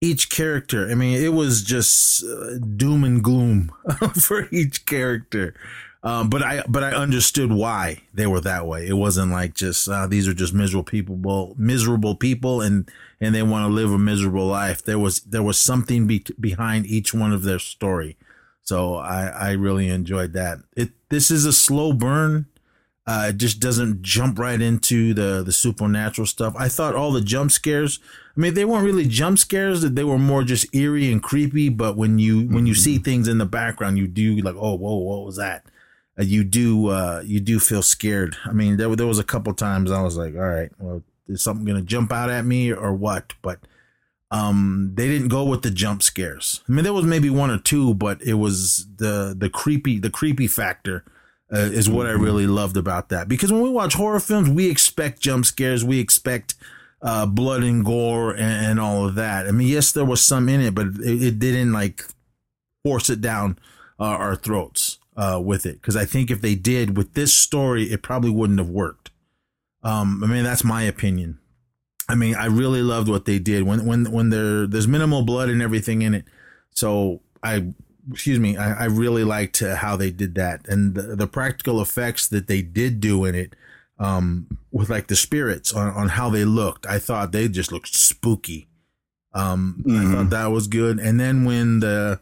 each 0.00 0.30
character. 0.30 0.88
I 0.90 0.94
mean, 0.94 1.22
it 1.22 1.32
was 1.32 1.62
just 1.62 2.24
uh, 2.24 2.58
doom 2.58 3.04
and 3.04 3.22
gloom 3.22 3.72
for 4.20 4.48
each 4.50 4.86
character. 4.86 5.54
Um, 6.02 6.30
but 6.30 6.42
I, 6.42 6.62
but 6.66 6.82
I 6.82 6.92
understood 6.92 7.52
why 7.52 7.98
they 8.14 8.26
were 8.26 8.40
that 8.40 8.66
way. 8.66 8.86
It 8.86 8.94
wasn't 8.94 9.32
like 9.32 9.54
just 9.54 9.86
uh, 9.86 10.06
these 10.06 10.26
are 10.26 10.32
just 10.32 10.54
miserable 10.54 10.84
people, 10.84 11.54
miserable 11.58 12.14
people, 12.14 12.62
and 12.62 12.90
and 13.20 13.34
they 13.34 13.42
want 13.42 13.68
to 13.68 13.74
live 13.74 13.92
a 13.92 13.98
miserable 13.98 14.46
life. 14.46 14.82
There 14.82 14.98
was 14.98 15.20
there 15.20 15.42
was 15.42 15.58
something 15.58 16.06
be- 16.06 16.24
behind 16.38 16.86
each 16.86 17.12
one 17.12 17.32
of 17.34 17.42
their 17.42 17.58
story. 17.58 18.16
So 18.70 18.94
I 18.94 19.26
I 19.26 19.50
really 19.54 19.88
enjoyed 19.88 20.32
that. 20.34 20.58
It 20.76 20.90
this 21.08 21.32
is 21.32 21.44
a 21.44 21.52
slow 21.52 21.92
burn. 21.92 22.46
Uh, 23.04 23.26
it 23.30 23.36
just 23.36 23.58
doesn't 23.58 24.00
jump 24.00 24.38
right 24.38 24.60
into 24.60 25.12
the 25.12 25.42
the 25.44 25.50
supernatural 25.50 26.24
stuff. 26.24 26.54
I 26.56 26.68
thought 26.68 26.94
all 26.94 27.10
the 27.10 27.20
jump 27.20 27.50
scares. 27.50 27.98
I 28.36 28.40
mean, 28.40 28.54
they 28.54 28.64
weren't 28.64 28.84
really 28.84 29.06
jump 29.06 29.40
scares; 29.40 29.82
that 29.82 29.96
they 29.96 30.04
were 30.04 30.20
more 30.20 30.44
just 30.44 30.72
eerie 30.72 31.10
and 31.10 31.20
creepy. 31.20 31.68
But 31.68 31.96
when 31.96 32.20
you 32.20 32.46
when 32.46 32.64
you 32.64 32.76
see 32.76 32.98
things 32.98 33.26
in 33.26 33.38
the 33.38 33.44
background, 33.44 33.98
you 33.98 34.06
do 34.06 34.36
like, 34.36 34.54
oh, 34.56 34.76
whoa, 34.76 34.98
what 34.98 35.26
was 35.26 35.34
that? 35.34 35.66
Uh, 36.16 36.22
you 36.22 36.44
do 36.44 36.90
uh, 36.90 37.24
you 37.26 37.40
do 37.40 37.58
feel 37.58 37.82
scared. 37.82 38.36
I 38.44 38.52
mean, 38.52 38.76
there 38.76 38.94
there 38.94 39.08
was 39.08 39.18
a 39.18 39.24
couple 39.24 39.52
times 39.52 39.90
I 39.90 40.00
was 40.00 40.16
like, 40.16 40.34
all 40.36 40.42
right, 40.42 40.70
well, 40.78 41.02
is 41.26 41.42
something 41.42 41.66
gonna 41.66 41.82
jump 41.82 42.12
out 42.12 42.30
at 42.30 42.44
me 42.44 42.72
or 42.72 42.92
what? 42.92 43.32
But 43.42 43.58
um, 44.30 44.92
they 44.94 45.08
didn't 45.08 45.28
go 45.28 45.44
with 45.44 45.62
the 45.62 45.70
jump 45.70 46.02
scares. 46.02 46.62
I 46.68 46.72
mean, 46.72 46.84
there 46.84 46.92
was 46.92 47.04
maybe 47.04 47.30
one 47.30 47.50
or 47.50 47.58
two, 47.58 47.94
but 47.94 48.22
it 48.22 48.34
was 48.34 48.86
the 48.96 49.34
the 49.36 49.50
creepy 49.50 49.98
the 49.98 50.10
creepy 50.10 50.46
factor 50.46 51.04
uh, 51.52 51.58
is 51.58 51.90
what 51.90 52.06
I 52.06 52.10
really 52.10 52.46
loved 52.46 52.76
about 52.76 53.08
that. 53.08 53.28
Because 53.28 53.52
when 53.52 53.62
we 53.62 53.70
watch 53.70 53.94
horror 53.94 54.20
films, 54.20 54.48
we 54.48 54.70
expect 54.70 55.20
jump 55.20 55.46
scares, 55.46 55.84
we 55.84 55.98
expect 55.98 56.54
uh, 57.02 57.26
blood 57.26 57.64
and 57.64 57.84
gore 57.84 58.30
and, 58.30 58.66
and, 58.66 58.80
all 58.80 59.06
of 59.06 59.14
that. 59.16 59.46
I 59.48 59.50
mean, 59.50 59.66
yes, 59.66 59.90
there 59.90 60.04
was 60.04 60.22
some 60.22 60.48
in 60.48 60.60
it, 60.60 60.74
but 60.74 60.86
it, 60.86 61.22
it 61.22 61.38
didn't 61.38 61.72
like 61.72 62.04
force 62.84 63.10
it 63.10 63.20
down 63.20 63.58
uh, 63.98 64.04
our 64.04 64.36
throats 64.36 64.98
uh, 65.16 65.40
with 65.42 65.66
it. 65.66 65.80
Because 65.80 65.96
I 65.96 66.04
think 66.04 66.30
if 66.30 66.40
they 66.40 66.54
did 66.54 66.96
with 66.96 67.14
this 67.14 67.34
story, 67.34 67.84
it 67.84 68.02
probably 68.02 68.30
wouldn't 68.30 68.58
have 68.60 68.68
worked. 68.68 69.10
Um, 69.82 70.22
I 70.22 70.26
mean, 70.26 70.44
that's 70.44 70.62
my 70.62 70.82
opinion. 70.82 71.39
I 72.10 72.16
mean, 72.16 72.34
I 72.34 72.46
really 72.46 72.82
loved 72.82 73.08
what 73.08 73.24
they 73.24 73.38
did 73.38 73.62
when 73.62 73.86
when 73.86 74.10
when 74.10 74.30
there 74.30 74.66
there's 74.66 74.88
minimal 74.88 75.22
blood 75.22 75.48
and 75.48 75.62
everything 75.62 76.02
in 76.02 76.12
it. 76.12 76.24
So 76.70 77.20
I 77.40 77.72
excuse 78.10 78.40
me, 78.40 78.56
I, 78.56 78.82
I 78.82 78.84
really 78.86 79.22
liked 79.22 79.62
uh, 79.62 79.76
how 79.76 79.94
they 79.94 80.10
did 80.10 80.34
that 80.34 80.66
and 80.66 80.96
the, 80.96 81.14
the, 81.14 81.28
practical 81.28 81.80
effects 81.80 82.26
that 82.28 82.48
they 82.48 82.62
did 82.62 82.98
do 82.98 83.24
in 83.24 83.36
it, 83.36 83.54
um, 84.00 84.48
with 84.72 84.90
like 84.90 85.06
the 85.06 85.14
spirits 85.14 85.72
on, 85.72 85.88
on 85.92 86.08
how 86.08 86.30
they 86.30 86.44
looked. 86.44 86.84
I 86.84 86.98
thought 86.98 87.30
they 87.30 87.46
just 87.46 87.70
looked 87.70 87.94
spooky. 87.94 88.68
Um, 89.32 89.84
mm-hmm. 89.86 90.00
I 90.00 90.14
thought 90.14 90.30
that 90.30 90.46
was 90.46 90.66
good. 90.66 90.98
And 90.98 91.20
then 91.20 91.44
when 91.44 91.78
the, 91.80 92.18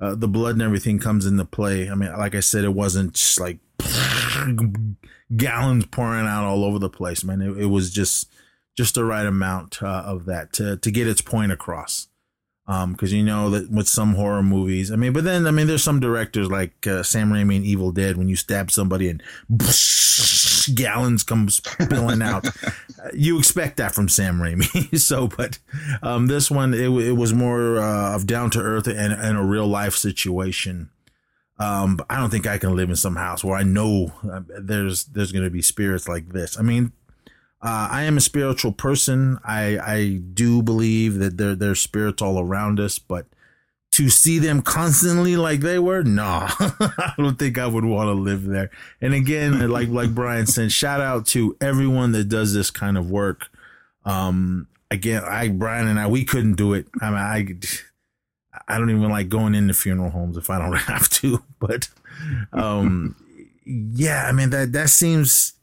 uh, 0.00 0.14
the 0.14 0.28
blood 0.28 0.54
and 0.54 0.62
everything 0.62 0.98
comes 0.98 1.26
into 1.26 1.44
play, 1.44 1.90
I 1.90 1.94
mean, 1.94 2.16
like 2.16 2.34
I 2.34 2.40
said, 2.40 2.64
it 2.64 2.72
wasn't 2.72 3.12
just 3.12 3.38
like 3.38 3.58
gallons 5.36 5.84
pouring 5.86 6.26
out 6.26 6.44
all 6.44 6.64
over 6.64 6.78
the 6.78 6.88
place, 6.88 7.24
man. 7.24 7.42
It, 7.42 7.58
it 7.58 7.66
was 7.66 7.90
just, 7.90 8.30
just 8.76 8.94
the 8.94 9.04
right 9.04 9.26
amount 9.26 9.82
uh, 9.82 10.02
of 10.06 10.26
that 10.26 10.52
to, 10.54 10.76
to 10.76 10.90
get 10.90 11.08
its 11.08 11.20
point 11.20 11.52
across. 11.52 12.08
Um, 12.68 12.92
because 12.92 13.12
you 13.12 13.22
know 13.22 13.48
that 13.50 13.70
with 13.70 13.86
some 13.86 14.14
horror 14.14 14.42
movies, 14.42 14.90
I 14.90 14.96
mean, 14.96 15.12
but 15.12 15.22
then 15.22 15.46
I 15.46 15.52
mean, 15.52 15.68
there's 15.68 15.84
some 15.84 16.00
directors 16.00 16.50
like 16.50 16.84
uh, 16.84 17.04
Sam 17.04 17.30
Raimi 17.30 17.56
in 17.56 17.64
Evil 17.64 17.92
Dead 17.92 18.16
when 18.16 18.28
you 18.28 18.34
stab 18.34 18.72
somebody 18.72 19.08
and 19.08 19.22
gallons 20.74 21.22
come 21.22 21.48
spilling 21.48 22.22
out. 22.22 22.44
you 23.14 23.38
expect 23.38 23.76
that 23.76 23.94
from 23.94 24.08
Sam 24.08 24.38
Raimi. 24.38 24.98
so, 25.00 25.28
but 25.28 25.60
um, 26.02 26.26
this 26.26 26.50
one 26.50 26.74
it, 26.74 26.88
it 26.88 27.12
was 27.12 27.32
more 27.32 27.78
uh, 27.78 28.16
of 28.16 28.26
down 28.26 28.50
to 28.50 28.60
earth 28.60 28.88
and, 28.88 29.12
and, 29.12 29.38
a 29.38 29.44
real 29.44 29.68
life 29.68 29.94
situation. 29.94 30.90
Um, 31.58 32.00
I 32.10 32.16
don't 32.16 32.30
think 32.30 32.48
I 32.48 32.58
can 32.58 32.74
live 32.74 32.90
in 32.90 32.96
some 32.96 33.14
house 33.14 33.44
where 33.44 33.56
I 33.56 33.62
know 33.62 34.12
uh, 34.28 34.40
there's 34.60 35.04
there's 35.04 35.30
going 35.30 35.44
to 35.44 35.50
be 35.50 35.62
spirits 35.62 36.08
like 36.08 36.30
this. 36.30 36.58
I 36.58 36.62
mean, 36.62 36.92
uh, 37.62 37.88
I 37.90 38.02
am 38.02 38.16
a 38.16 38.20
spiritual 38.20 38.72
person. 38.72 39.38
I 39.44 39.78
I 39.78 40.20
do 40.34 40.62
believe 40.62 41.18
that 41.18 41.36
there 41.36 41.54
there's 41.54 41.80
spirits 41.80 42.22
all 42.22 42.38
around 42.38 42.78
us, 42.78 42.98
but 42.98 43.26
to 43.92 44.10
see 44.10 44.38
them 44.38 44.60
constantly 44.60 45.36
like 45.38 45.60
they 45.60 45.78
were, 45.78 46.02
no, 46.02 46.22
I 46.60 47.14
don't 47.16 47.38
think 47.38 47.56
I 47.56 47.66
would 47.66 47.86
want 47.86 48.08
to 48.08 48.12
live 48.12 48.44
there. 48.44 48.70
And 49.00 49.14
again, 49.14 49.70
like 49.70 49.88
like 49.88 50.14
Brian 50.14 50.46
said, 50.46 50.70
shout 50.70 51.00
out 51.00 51.26
to 51.28 51.56
everyone 51.60 52.12
that 52.12 52.28
does 52.28 52.52
this 52.52 52.70
kind 52.70 52.98
of 52.98 53.10
work. 53.10 53.48
Um, 54.04 54.68
again, 54.90 55.22
I 55.24 55.48
Brian 55.48 55.88
and 55.88 55.98
I 55.98 56.08
we 56.08 56.24
couldn't 56.24 56.56
do 56.56 56.74
it. 56.74 56.86
I 57.00 57.06
mean, 57.06 57.18
I 57.18 57.46
I 58.68 58.78
don't 58.78 58.90
even 58.90 59.08
like 59.08 59.30
going 59.30 59.54
into 59.54 59.74
funeral 59.74 60.10
homes 60.10 60.36
if 60.36 60.50
I 60.50 60.58
don't 60.58 60.76
have 60.76 61.08
to. 61.08 61.42
But 61.58 61.88
um, 62.52 63.16
yeah, 63.64 64.26
I 64.28 64.32
mean 64.32 64.50
that 64.50 64.72
that 64.72 64.90
seems 64.90 65.54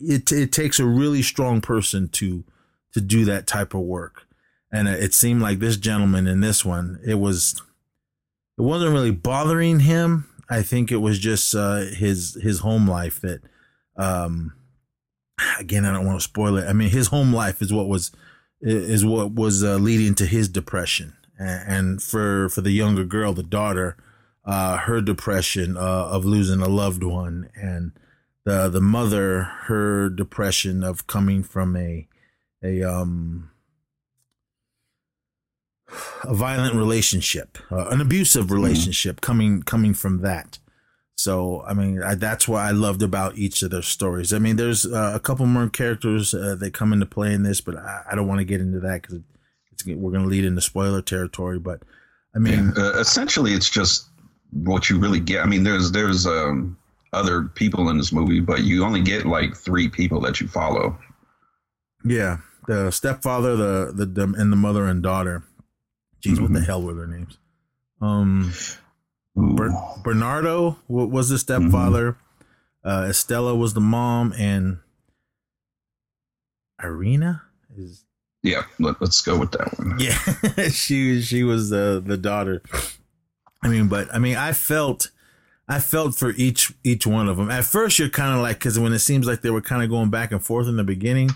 it 0.00 0.30
it 0.32 0.52
takes 0.52 0.78
a 0.78 0.86
really 0.86 1.22
strong 1.22 1.60
person 1.60 2.08
to 2.08 2.44
to 2.92 3.00
do 3.00 3.24
that 3.24 3.46
type 3.46 3.74
of 3.74 3.80
work. 3.80 4.26
And 4.72 4.88
it 4.88 5.14
seemed 5.14 5.40
like 5.40 5.58
this 5.58 5.76
gentleman 5.76 6.26
in 6.26 6.40
this 6.40 6.64
one, 6.64 6.98
it 7.06 7.14
was 7.14 7.60
it 8.58 8.62
wasn't 8.62 8.92
really 8.92 9.10
bothering 9.10 9.80
him. 9.80 10.28
I 10.50 10.62
think 10.62 10.92
it 10.92 10.98
was 10.98 11.18
just 11.18 11.54
uh, 11.54 11.86
his 11.86 12.38
his 12.42 12.60
home 12.60 12.88
life 12.88 13.20
that 13.20 13.40
um 13.96 14.52
again 15.58 15.84
I 15.84 15.92
don't 15.92 16.06
want 16.06 16.20
to 16.20 16.24
spoil 16.24 16.56
it. 16.56 16.68
I 16.68 16.72
mean 16.72 16.90
his 16.90 17.08
home 17.08 17.32
life 17.32 17.62
is 17.62 17.72
what 17.72 17.88
was 17.88 18.12
is 18.60 19.04
what 19.04 19.32
was 19.32 19.62
uh, 19.62 19.76
leading 19.76 20.14
to 20.16 20.26
his 20.26 20.48
depression. 20.48 21.14
And 21.38 22.02
for 22.02 22.48
for 22.48 22.60
the 22.60 22.70
younger 22.70 23.04
girl, 23.04 23.32
the 23.32 23.42
daughter, 23.42 23.96
uh, 24.44 24.78
her 24.78 25.00
depression 25.00 25.76
uh, 25.76 25.80
of 25.80 26.24
losing 26.24 26.60
a 26.60 26.68
loved 26.68 27.02
one 27.02 27.50
and 27.54 27.92
the 28.44 28.68
the 28.68 28.80
mother 28.80 29.42
her 29.42 30.08
depression 30.08 30.84
of 30.84 31.06
coming 31.06 31.42
from 31.42 31.76
a 31.76 32.06
a 32.62 32.82
um 32.82 33.50
a 36.24 36.34
violent 36.34 36.74
relationship, 36.74 37.58
uh, 37.70 37.88
an 37.88 38.00
abusive 38.00 38.46
mm-hmm. 38.46 38.54
relationship 38.54 39.16
mm-hmm. 39.16 39.26
coming 39.26 39.62
coming 39.62 39.94
from 39.94 40.20
that. 40.22 40.58
So 41.16 41.62
I 41.66 41.74
mean 41.74 42.02
I, 42.02 42.14
that's 42.14 42.48
what 42.48 42.60
I 42.60 42.70
loved 42.70 43.02
about 43.02 43.38
each 43.38 43.62
of 43.62 43.70
their 43.70 43.82
stories. 43.82 44.32
I 44.32 44.38
mean 44.38 44.56
there's 44.56 44.84
uh, 44.84 45.12
a 45.14 45.20
couple 45.20 45.46
more 45.46 45.68
characters 45.68 46.34
uh, 46.34 46.56
that 46.58 46.74
come 46.74 46.92
into 46.92 47.06
play 47.06 47.32
in 47.32 47.44
this, 47.44 47.60
but 47.60 47.76
I, 47.76 48.02
I 48.12 48.14
don't 48.14 48.28
want 48.28 48.40
to 48.40 48.44
get 48.44 48.60
into 48.60 48.80
that 48.80 49.02
because 49.02 49.20
we're 49.86 50.10
going 50.10 50.24
to 50.24 50.28
lead 50.28 50.44
into 50.44 50.60
spoiler 50.60 51.02
territory. 51.02 51.58
But 51.58 51.82
I 52.34 52.38
mean, 52.38 52.72
yeah. 52.76 52.82
Uh, 52.82 52.98
essentially, 52.98 53.52
it's 53.52 53.70
just 53.70 54.08
what 54.50 54.90
you 54.90 54.98
really 54.98 55.20
get. 55.20 55.42
I 55.42 55.46
mean, 55.46 55.62
there's 55.62 55.92
there's 55.92 56.26
um 56.26 56.76
other 57.14 57.44
people 57.44 57.88
in 57.88 57.98
this 57.98 58.12
movie, 58.12 58.40
but 58.40 58.62
you 58.62 58.84
only 58.84 59.02
get 59.02 59.26
like 59.26 59.56
three 59.56 59.88
people 59.88 60.20
that 60.22 60.40
you 60.40 60.48
follow. 60.48 60.98
Yeah, 62.04 62.38
the 62.66 62.90
stepfather, 62.90 63.56
the 63.56 63.92
the, 63.94 64.06
the 64.06 64.22
and 64.36 64.52
the 64.52 64.56
mother 64.56 64.86
and 64.86 65.02
daughter. 65.02 65.44
Jeez, 66.20 66.32
mm-hmm. 66.32 66.42
what 66.42 66.52
the 66.52 66.58
mm-hmm. 66.60 66.66
hell 66.66 66.82
were 66.82 66.94
their 66.94 67.06
names? 67.06 67.38
Um, 68.00 68.52
Ber- 69.36 69.74
Bernardo 70.02 70.78
was 70.88 71.28
the 71.28 71.38
stepfather. 71.38 72.12
Mm-hmm. 72.12 72.88
Uh, 72.88 73.02
Estela 73.08 73.58
was 73.58 73.74
the 73.74 73.80
mom, 73.80 74.34
and 74.36 74.78
Irina 76.82 77.42
is. 77.76 78.04
Yeah, 78.42 78.64
let, 78.78 79.00
us 79.00 79.22
go 79.22 79.38
with 79.38 79.52
that 79.52 79.78
one. 79.78 79.98
Yeah, 79.98 80.18
she 80.68 81.22
she 81.22 81.44
was 81.44 81.70
the 81.70 82.02
the 82.04 82.18
daughter. 82.18 82.62
I 83.62 83.68
mean, 83.68 83.88
but 83.88 84.14
I 84.14 84.18
mean, 84.18 84.36
I 84.36 84.52
felt 84.52 85.10
I 85.68 85.80
felt 85.80 86.14
for 86.14 86.30
each 86.30 86.72
each 86.84 87.06
one 87.06 87.28
of 87.28 87.36
them. 87.36 87.50
At 87.50 87.64
first, 87.64 87.98
you're 87.98 88.08
kind 88.08 88.34
of 88.34 88.42
like 88.42 88.58
because 88.58 88.78
when 88.78 88.92
it 88.92 88.98
seems 88.98 89.26
like 89.26 89.40
they 89.40 89.50
were 89.50 89.62
kind 89.62 89.82
of 89.82 89.90
going 89.90 90.10
back 90.10 90.32
and 90.32 90.44
forth 90.44 90.66
in 90.66 90.76
the 90.76 90.84
beginning, 90.84 91.30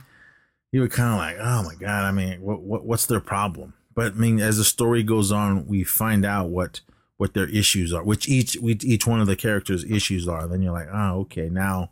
you 0.73 0.80
were 0.80 0.88
kind 0.88 1.12
of 1.12 1.18
like, 1.18 1.37
oh 1.40 1.62
my 1.62 1.75
god, 1.75 2.04
I 2.04 2.12
mean, 2.12 2.40
what, 2.40 2.61
what 2.61 2.85
what's 2.85 3.06
their 3.06 3.20
problem? 3.20 3.75
But 3.94 4.12
I 4.12 4.16
mean, 4.16 4.40
as 4.40 4.58
the 4.58 4.64
story 4.64 5.02
goes 5.02 5.32
on, 5.32 5.66
we 5.66 5.82
find 5.82 6.26
out 6.26 6.50
what 6.50 6.80
what 7.16 7.35
their 7.35 7.49
issues 7.49 7.92
are, 7.92 8.04
which 8.04 8.28
each 8.28 8.56
each 8.62 9.06
one 9.06 9.20
of 9.20 9.26
the 9.26 9.37
characters' 9.37 9.85
issues 9.85 10.28
are. 10.28 10.47
Then 10.47 10.62
you're 10.62 10.73
like, 10.73 10.88
oh, 10.92 11.20
okay, 11.20 11.49
now 11.49 11.90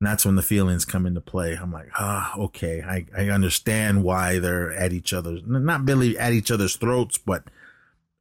that's 0.00 0.24
when 0.24 0.36
the 0.36 0.42
feelings 0.42 0.84
come 0.84 1.06
into 1.06 1.20
play. 1.20 1.54
I'm 1.54 1.72
like, 1.72 1.90
ah, 1.98 2.36
okay, 2.38 2.82
I, 2.82 3.06
I 3.16 3.30
understand 3.30 4.04
why 4.04 4.38
they're 4.38 4.72
at 4.72 4.92
each 4.92 5.12
other's, 5.12 5.42
not 5.44 5.86
really 5.88 6.16
at 6.16 6.32
each 6.32 6.50
other's 6.50 6.76
throats, 6.76 7.18
but 7.18 7.44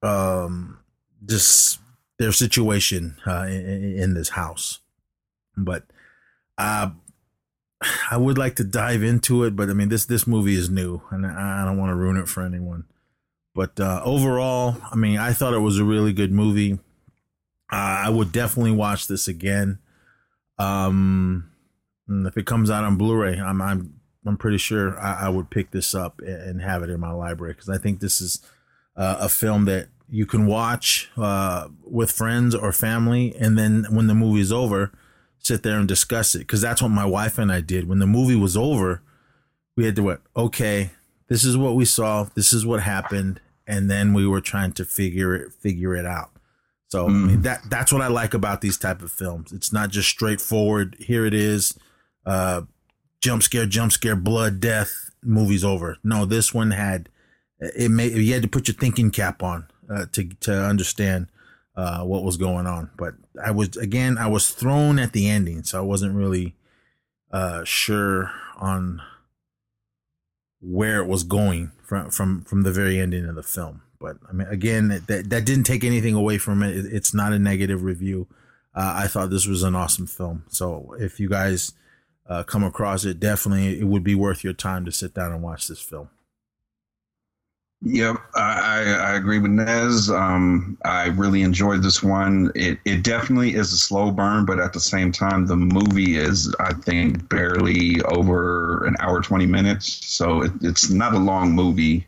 um, 0.01 0.79
just 1.25 1.79
their 2.19 2.31
situation 2.31 3.17
uh, 3.25 3.45
in, 3.47 3.99
in 3.99 4.13
this 4.13 4.29
house. 4.29 4.79
But 5.55 5.83
uh, 6.57 6.91
I 8.11 8.17
would 8.17 8.37
like 8.37 8.55
to 8.57 8.63
dive 8.63 9.03
into 9.03 9.43
it, 9.43 9.55
but 9.55 9.69
I 9.69 9.73
mean 9.73 9.89
this 9.89 10.05
this 10.05 10.27
movie 10.27 10.55
is 10.55 10.69
new, 10.69 11.01
and 11.11 11.25
I, 11.25 11.65
don't 11.65 11.77
want 11.77 11.91
to 11.91 11.95
ruin 11.95 12.17
it 12.17 12.27
for 12.27 12.43
anyone. 12.43 12.85
But 13.53 13.79
uh, 13.79 14.01
overall, 14.05 14.77
I 14.91 14.95
mean, 14.95 15.17
I 15.17 15.33
thought 15.33 15.53
it 15.53 15.59
was 15.59 15.79
a 15.79 15.83
really 15.83 16.13
good 16.13 16.31
movie. 16.31 16.73
Uh, 17.71 18.05
I 18.05 18.09
would 18.09 18.31
definitely 18.31 18.71
watch 18.71 19.07
this 19.07 19.27
again. 19.27 19.79
Um, 20.59 21.51
if 22.07 22.37
it 22.37 22.45
comes 22.45 22.69
out 22.69 22.83
on 22.83 22.97
Blu-ray, 22.97 23.39
I'm 23.39 23.61
I'm 23.61 23.99
I'm 24.25 24.37
pretty 24.37 24.57
sure 24.57 24.99
I, 24.99 25.25
I 25.25 25.29
would 25.29 25.49
pick 25.49 25.71
this 25.71 25.95
up 25.95 26.19
and 26.21 26.61
have 26.61 26.83
it 26.83 26.89
in 26.89 26.99
my 26.99 27.11
library 27.11 27.53
because 27.53 27.69
I 27.69 27.77
think 27.77 27.99
this 27.99 28.21
is 28.21 28.41
uh, 28.95 29.17
a 29.19 29.29
film 29.29 29.65
that 29.65 29.87
you 30.09 30.25
can 30.25 30.45
watch 30.45 31.09
uh, 31.17 31.67
with 31.83 32.11
friends 32.11 32.55
or 32.55 32.71
family, 32.71 33.35
and 33.39 33.57
then 33.57 33.85
when 33.89 34.07
the 34.07 34.15
movie's 34.15 34.51
over, 34.51 34.91
sit 35.39 35.63
there 35.63 35.77
and 35.77 35.87
discuss 35.87 36.35
it. 36.35 36.39
Because 36.39 36.61
that's 36.61 36.81
what 36.81 36.89
my 36.89 37.05
wife 37.05 37.37
and 37.37 37.51
I 37.51 37.61
did. 37.61 37.87
When 37.87 37.99
the 37.99 38.07
movie 38.07 38.35
was 38.35 38.55
over, 38.55 39.01
we 39.75 39.85
had 39.85 39.95
to 39.97 40.03
what? 40.03 40.21
Okay, 40.35 40.91
this 41.27 41.43
is 41.43 41.57
what 41.57 41.75
we 41.75 41.85
saw. 41.85 42.27
This 42.35 42.53
is 42.53 42.65
what 42.65 42.83
happened, 42.83 43.41
and 43.65 43.89
then 43.89 44.13
we 44.13 44.25
were 44.25 44.41
trying 44.41 44.71
to 44.73 44.85
figure 44.85 45.35
it 45.35 45.53
figure 45.53 45.95
it 45.95 46.05
out. 46.05 46.31
So 46.89 47.07
mm. 47.07 47.09
I 47.09 47.27
mean, 47.27 47.41
that 47.41 47.61
that's 47.69 47.91
what 47.91 48.01
I 48.01 48.07
like 48.07 48.33
about 48.33 48.61
these 48.61 48.77
type 48.77 49.01
of 49.01 49.11
films. 49.11 49.51
It's 49.51 49.73
not 49.73 49.89
just 49.89 50.09
straightforward. 50.09 50.95
Here 50.99 51.25
it 51.25 51.33
is, 51.33 51.77
uh, 52.25 52.61
jump 53.21 53.43
scare, 53.43 53.65
jump 53.65 53.91
scare, 53.91 54.15
blood, 54.15 54.59
death. 54.59 55.11
Movie's 55.21 55.65
over. 55.65 55.97
No, 56.03 56.25
this 56.25 56.53
one 56.53 56.71
had 56.71 57.09
it. 57.59 57.91
Made 57.91 58.13
you 58.13 58.33
had 58.33 58.43
to 58.43 58.47
put 58.47 58.69
your 58.69 58.75
thinking 58.75 59.11
cap 59.11 59.43
on 59.43 59.67
uh, 59.89 60.05
to 60.13 60.29
to 60.41 60.53
understand 60.53 61.27
uh, 61.75 62.03
what 62.03 62.23
was 62.23 62.37
going 62.37 62.65
on. 62.67 62.89
But 62.97 63.15
I 63.43 63.51
was 63.51 63.77
again, 63.77 64.17
I 64.17 64.27
was 64.27 64.49
thrown 64.49 64.99
at 64.99 65.13
the 65.13 65.29
ending, 65.29 65.63
so 65.63 65.77
I 65.77 65.81
wasn't 65.81 66.15
really 66.15 66.55
uh, 67.31 67.63
sure 67.63 68.31
on 68.57 69.01
where 70.59 70.99
it 70.99 71.07
was 71.07 71.23
going 71.23 71.71
from 71.83 72.09
from 72.09 72.43
from 72.43 72.63
the 72.63 72.71
very 72.71 72.99
ending 72.99 73.25
of 73.25 73.35
the 73.35 73.43
film. 73.43 73.81
But 73.99 74.17
I 74.29 74.33
mean, 74.33 74.47
again, 74.47 75.03
that 75.07 75.29
that 75.29 75.45
didn't 75.45 75.65
take 75.65 75.83
anything 75.83 76.13
away 76.13 76.37
from 76.37 76.63
it. 76.63 76.75
It's 76.75 77.13
not 77.13 77.33
a 77.33 77.39
negative 77.39 77.83
review. 77.83 78.27
Uh, 78.75 78.93
I 78.95 79.07
thought 79.07 79.29
this 79.29 79.47
was 79.47 79.63
an 79.63 79.75
awesome 79.75 80.05
film. 80.05 80.43
So 80.49 80.95
if 80.99 81.19
you 81.19 81.29
guys 81.29 81.71
uh, 82.29 82.43
come 82.43 82.63
across 82.63 83.05
it, 83.05 83.19
definitely 83.19 83.79
it 83.79 83.85
would 83.85 84.03
be 84.03 84.13
worth 84.13 84.43
your 84.43 84.53
time 84.53 84.85
to 84.85 84.91
sit 84.91 85.13
down 85.13 85.31
and 85.31 85.41
watch 85.41 85.67
this 85.67 85.81
film. 85.81 86.09
Yep, 87.83 88.17
I, 88.33 88.83
I 89.11 89.13
agree 89.15 89.37
with 89.37 89.51
Nez. 89.51 90.09
Um, 90.09 90.77
I 90.83 91.07
really 91.09 91.43
enjoyed 91.43 91.83
this 91.83 92.01
one. 92.01 92.51
It 92.55 92.79
it 92.85 93.03
definitely 93.03 93.53
is 93.53 93.71
a 93.71 93.77
slow 93.77 94.09
burn, 94.09 94.45
but 94.45 94.59
at 94.59 94.73
the 94.73 94.79
same 94.79 95.11
time, 95.11 95.45
the 95.45 95.55
movie 95.55 96.17
is 96.17 96.53
I 96.59 96.73
think 96.73 97.29
barely 97.29 98.01
over 98.03 98.83
an 98.85 98.95
hour 98.99 99.21
twenty 99.21 99.45
minutes, 99.45 100.05
so 100.07 100.41
it, 100.41 100.51
it's 100.61 100.89
not 100.89 101.13
a 101.13 101.19
long 101.19 101.51
movie, 101.51 102.07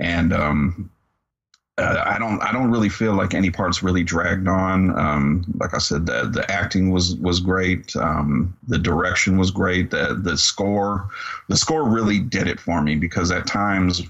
and 0.00 0.32
um, 0.32 0.90
uh, 1.78 2.02
I 2.06 2.18
don't 2.18 2.40
I 2.42 2.52
don't 2.52 2.70
really 2.70 2.88
feel 2.88 3.14
like 3.14 3.34
any 3.34 3.50
parts 3.50 3.82
really 3.82 4.02
dragged 4.04 4.48
on. 4.48 4.98
Um, 4.98 5.44
like 5.58 5.74
I 5.74 5.78
said, 5.78 6.06
the 6.06 6.24
the 6.32 6.50
acting 6.50 6.90
was 6.90 7.16
was 7.16 7.40
great. 7.40 7.94
Um, 7.96 8.56
the 8.68 8.78
direction 8.78 9.36
was 9.38 9.50
great. 9.50 9.90
The 9.90 10.18
the 10.22 10.38
score 10.38 11.08
the 11.48 11.56
score 11.56 11.88
really 11.88 12.18
did 12.20 12.46
it 12.48 12.60
for 12.60 12.80
me 12.82 12.96
because 12.96 13.30
at 13.30 13.46
times 13.46 14.02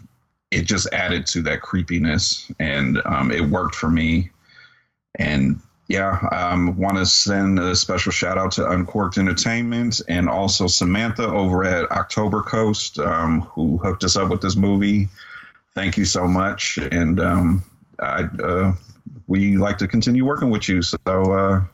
it 0.51 0.63
just 0.63 0.93
added 0.93 1.27
to 1.27 1.43
that 1.43 1.61
creepiness 1.61 2.51
and 2.59 3.01
um, 3.05 3.31
it 3.31 3.43
worked 3.43 3.75
for 3.75 3.91
me. 3.91 4.31
And 5.15 5.61
yeah, 5.89 6.19
um, 6.33 6.77
want 6.77 6.97
to 6.97 7.07
send 7.07 7.59
a 7.59 7.77
special 7.77 8.13
shout 8.13 8.39
out 8.39 8.53
to 8.53 8.69
Uncorked 8.69 9.19
Entertainment 9.19 10.01
and 10.09 10.29
also 10.29 10.67
Samantha 10.67 11.27
over 11.27 11.65
at 11.65 11.91
October 11.91 12.43
Coast, 12.43 12.99
um, 12.99 13.43
who 13.43 13.79
hooked 13.79 14.03
us 14.05 14.17
up 14.17 14.31
with 14.31 14.41
this 14.41 14.57
movie. 14.57 15.09
Thank 15.75 15.97
you 15.97 16.05
so 16.05 16.27
much, 16.27 16.79
and 16.79 17.21
um, 17.21 17.65
I 18.01 18.23
uh, 18.23 18.73
we 19.27 19.59
like 19.59 19.79
to 19.79 19.87
continue 19.87 20.25
working 20.25 20.51
with 20.51 20.69
you. 20.69 20.83
So 20.83 20.99
uh, 21.07 21.65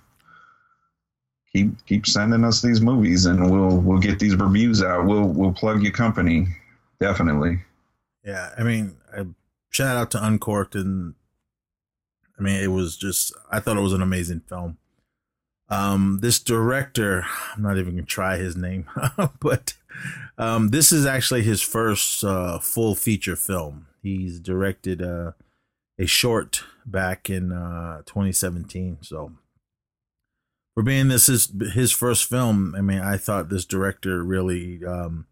keep 1.53 1.87
keep 1.87 2.07
sending 2.07 2.45
us 2.45 2.61
these 2.61 2.81
movies, 2.81 3.27
and 3.27 3.51
we'll 3.51 3.79
we'll 3.79 4.01
get 4.01 4.19
these 4.19 4.35
reviews 4.37 4.83
out. 4.83 5.07
We'll 5.07 5.29
we'll 5.29 5.53
plug 5.53 5.83
your 5.83 5.93
company 5.93 6.49
definitely. 7.03 7.59
Yeah, 8.25 8.51
I 8.57 8.63
mean, 8.63 8.97
I, 9.17 9.27
shout 9.71 9.97
out 9.97 10.11
to 10.13 10.25
Uncorked, 10.25 10.75
and 10.75 11.15
I 12.39 12.43
mean, 12.43 12.63
it 12.63 12.69
was 12.69 12.97
just 12.97 13.33
I 13.51 13.61
thought 13.61 13.77
it 13.77 13.83
was 13.83 13.93
an 13.93 14.03
amazing 14.03 14.41
film. 14.49 14.79
Um, 15.69 16.19
this 16.21 16.39
director, 16.39 17.25
I'm 17.55 17.63
not 17.63 17.79
even 17.79 17.95
gonna 17.95 18.07
try 18.07 18.37
his 18.37 18.57
name, 18.57 18.87
but 19.41 19.75
um, 20.39 20.69
this 20.69 20.93
is 20.93 21.07
actually 21.07 21.43
his 21.43 21.63
first 21.63 22.23
uh, 22.23 22.59
full 22.59 22.95
feature 22.95 23.37
film. 23.37 23.87
He's 24.03 24.39
directed 24.39 25.03
uh, 25.03 25.33
a 25.99 26.07
short 26.07 26.65
back 26.85 27.31
in 27.31 27.53
uh, 27.53 28.03
2017. 28.07 28.99
So, 29.03 29.33
for 30.75 30.83
being 30.83 31.09
this 31.09 31.29
is 31.29 31.53
his 31.75 31.93
first 31.93 32.29
film, 32.29 32.75
I 32.77 32.81
mean, 32.81 33.01
I 33.01 33.17
thought 33.17 33.49
this 33.49 33.65
director 33.65 34.23
really, 34.23 34.85
um, 34.85 35.27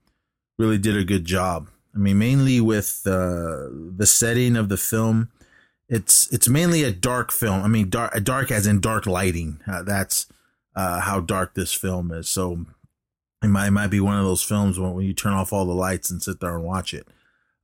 really 0.59 0.79
did 0.79 0.97
a 0.97 1.05
good 1.05 1.25
job. 1.25 1.69
I 1.95 1.99
mean, 1.99 2.19
mainly 2.19 2.61
with 2.61 3.03
uh, 3.07 3.69
the 3.97 4.07
setting 4.07 4.57
of 4.57 4.69
the 4.69 4.77
film. 4.77 5.31
It's 5.89 6.33
it's 6.33 6.49
mainly 6.49 6.85
a 6.85 6.93
dark 6.93 7.33
film. 7.33 7.63
I 7.63 7.67
mean, 7.67 7.91
dark 7.91 8.23
dark 8.23 8.53
as 8.53 8.65
in 8.65 8.81
dark 8.81 9.07
lighting. 9.07 9.61
Uh, 9.67 9.83
that's 9.83 10.29
uh, 10.77 11.01
how 11.01 11.19
dark 11.19 11.55
this 11.55 11.73
film 11.73 12.13
is. 12.13 12.29
So 12.29 12.65
it 13.43 13.49
might 13.49 13.69
it 13.69 13.73
might 13.73 13.89
be 13.91 14.01
one 14.01 14.19
of 14.19 14.25
those 14.25 14.43
films 14.43 14.79
when, 14.79 14.95
when 14.95 15.05
you 15.05 15.15
turn 15.15 15.33
off 15.33 15.53
all 15.53 15.65
the 15.65 15.73
lights 15.73 16.11
and 16.11 16.23
sit 16.23 16.41
there 16.41 16.55
and 16.55 16.65
watch 16.65 16.95
it. 16.95 17.09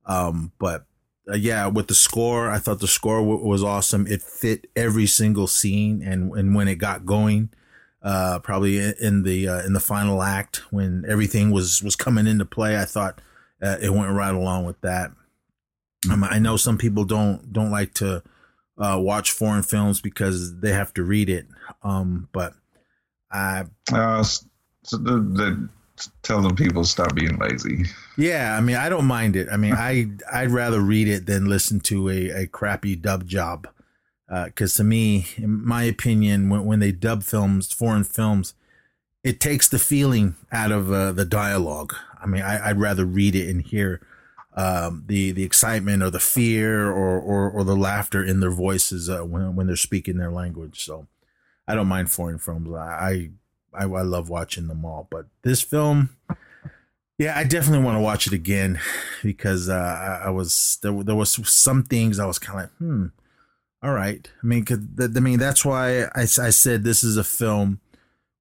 Um, 0.05 0.51
but 0.59 0.85
uh, 1.29 1.35
yeah, 1.35 1.67
with 1.67 1.87
the 1.87 1.95
score, 1.95 2.49
I 2.49 2.59
thought 2.59 2.79
the 2.79 2.87
score 2.87 3.19
w- 3.19 3.45
was 3.45 3.63
awesome. 3.63 4.07
It 4.07 4.21
fit 4.21 4.67
every 4.75 5.05
single 5.05 5.47
scene, 5.47 6.01
and 6.01 6.31
and 6.33 6.55
when 6.55 6.67
it 6.67 6.75
got 6.75 7.05
going, 7.05 7.49
uh, 8.01 8.39
probably 8.39 8.77
in 8.77 9.23
the 9.23 9.47
uh, 9.47 9.65
in 9.65 9.73
the 9.73 9.79
final 9.79 10.23
act 10.23 10.63
when 10.71 11.05
everything 11.07 11.51
was 11.51 11.83
was 11.83 11.95
coming 11.95 12.27
into 12.27 12.45
play, 12.45 12.77
I 12.77 12.85
thought 12.85 13.21
uh, 13.61 13.77
it 13.81 13.93
went 13.93 14.11
right 14.11 14.33
along 14.33 14.65
with 14.65 14.79
that. 14.81 15.11
Um, 16.11 16.23
I 16.23 16.39
know 16.39 16.57
some 16.57 16.77
people 16.77 17.05
don't 17.05 17.51
don't 17.51 17.71
like 17.71 17.93
to 17.95 18.23
uh, 18.77 18.99
watch 19.01 19.31
foreign 19.31 19.63
films 19.63 20.01
because 20.01 20.59
they 20.59 20.71
have 20.71 20.93
to 20.95 21.03
read 21.03 21.29
it. 21.29 21.47
Um, 21.83 22.29
but 22.31 22.53
I 23.31 23.65
uh, 23.91 24.23
so 24.23 24.97
the, 24.97 25.19
the 25.19 25.69
tell 26.21 26.41
them 26.41 26.55
people 26.55 26.83
stop 26.83 27.15
being 27.15 27.37
lazy. 27.37 27.85
Yeah, 28.17 28.55
I 28.55 28.61
mean, 28.61 28.75
I 28.75 28.89
don't 28.89 29.05
mind 29.05 29.35
it. 29.35 29.47
I 29.51 29.57
mean, 29.57 29.73
I 29.73 30.07
I'd 30.31 30.51
rather 30.51 30.79
read 30.79 31.07
it 31.07 31.25
than 31.25 31.45
listen 31.45 31.79
to 31.81 32.09
a, 32.09 32.29
a 32.43 32.47
crappy 32.47 32.95
dub 32.95 33.27
job. 33.27 33.67
Because 34.27 34.75
uh, 34.75 34.83
to 34.83 34.83
me, 34.83 35.27
in 35.37 35.65
my 35.65 35.83
opinion, 35.83 36.49
when 36.49 36.65
when 36.65 36.79
they 36.79 36.91
dub 36.91 37.23
films, 37.23 37.71
foreign 37.71 38.03
films, 38.03 38.53
it 39.23 39.39
takes 39.39 39.67
the 39.67 39.79
feeling 39.79 40.35
out 40.51 40.71
of 40.71 40.91
uh, 40.91 41.11
the 41.11 41.25
dialogue. 41.25 41.95
I 42.21 42.25
mean, 42.25 42.41
I, 42.41 42.73
would 42.73 42.81
rather 42.81 43.05
read 43.05 43.35
it 43.35 43.49
and 43.49 43.61
hear 43.61 44.01
um, 44.53 45.03
the 45.07 45.31
the 45.31 45.43
excitement 45.43 46.01
or 46.01 46.09
the 46.09 46.19
fear 46.19 46.89
or 46.89 47.19
or, 47.19 47.49
or 47.49 47.63
the 47.63 47.75
laughter 47.75 48.23
in 48.23 48.39
their 48.39 48.51
voices 48.51 49.09
uh, 49.09 49.21
when 49.21 49.55
when 49.55 49.67
they're 49.67 49.75
speaking 49.75 50.17
their 50.17 50.31
language. 50.31 50.83
So 50.83 51.07
I 51.67 51.75
don't 51.75 51.87
mind 51.87 52.11
foreign 52.11 52.39
films. 52.39 52.69
I, 52.73 53.29
I 53.73 53.83
I 53.83 53.85
love 53.85 54.29
watching 54.29 54.67
them 54.67 54.83
all, 54.83 55.07
but 55.09 55.27
this 55.43 55.61
film. 55.61 56.09
Yeah, 57.19 57.35
I 57.35 57.45
definitely 57.45 57.83
want 57.83 57.97
to 57.97 58.01
watch 58.01 58.27
it 58.27 58.33
again 58.33 58.79
because 59.23 59.69
uh, 59.69 59.73
I, 59.73 60.27
I, 60.27 60.29
was 60.29 60.77
there. 60.83 60.91
There 61.03 61.15
was 61.15 61.31
some 61.49 61.81
things 61.81 62.19
I 62.19 62.27
was 62.27 62.37
kind 62.37 62.59
of 62.59 62.63
like, 62.65 62.77
hmm, 62.77 63.05
all 63.81 63.91
right. 63.91 64.29
I 64.43 64.45
mean, 64.45 64.63
cause 64.63 64.79
I 64.99 65.19
mean 65.19 65.39
that's 65.39 65.65
why 65.65 66.03
I, 66.03 66.21
I 66.21 66.25
said 66.25 66.83
this 66.83 67.03
is 67.03 67.17
a 67.17 67.23
film 67.23 67.79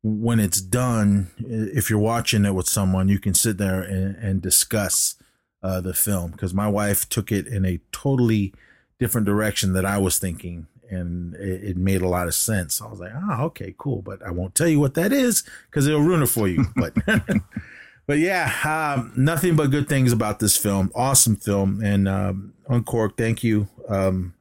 when 0.07 0.38
it's 0.38 0.61
done, 0.61 1.31
if 1.38 1.90
you're 1.90 1.99
watching 1.99 2.45
it 2.45 2.55
with 2.55 2.69
someone, 2.69 3.09
you 3.09 3.19
can 3.19 3.35
sit 3.35 3.59
there 3.59 3.83
and, 3.83 4.14
and 4.16 4.40
discuss 4.40 5.16
uh, 5.64 5.81
the 5.81 5.95
film. 5.95 6.31
Because 6.31 6.55
my 6.55 6.69
wife 6.69 7.09
took 7.09 7.33
it 7.33 7.49
in 7.49 7.64
a 7.64 7.81
totally 7.90 8.55
different 9.01 9.27
direction 9.27 9.73
that 9.73 9.85
I 9.85 9.99
was 9.99 10.21
thinking, 10.21 10.69
and 10.88 11.35
it, 11.35 11.71
it 11.71 11.77
made 11.77 12.03
a 12.03 12.09
lot 12.09 12.29
of 12.29 12.35
sense. 12.35 12.81
I 12.81 12.87
was 12.87 13.01
like, 13.01 13.11
"Ah, 13.14 13.38
oh, 13.40 13.45
okay, 13.47 13.75
cool," 13.77 14.01
but 14.01 14.25
I 14.25 14.31
won't 14.31 14.55
tell 14.55 14.69
you 14.69 14.79
what 14.79 14.95
that 14.95 15.12
is 15.12 15.42
because 15.69 15.88
it'll 15.88 16.03
ruin 16.03 16.23
it 16.23 16.29
for 16.29 16.47
you. 16.47 16.66
But, 16.77 16.95
but 18.07 18.19
yeah, 18.19 18.53
um, 18.97 19.12
nothing 19.16 19.57
but 19.57 19.73
good 19.73 19.88
things 19.88 20.12
about 20.12 20.38
this 20.38 20.57
film. 20.57 20.92
Awesome 20.95 21.35
film, 21.35 21.83
and 21.83 22.07
um, 22.07 22.55
Uncork, 22.69 23.16
thank 23.16 23.42
you. 23.42 23.69
Um, 23.88 24.36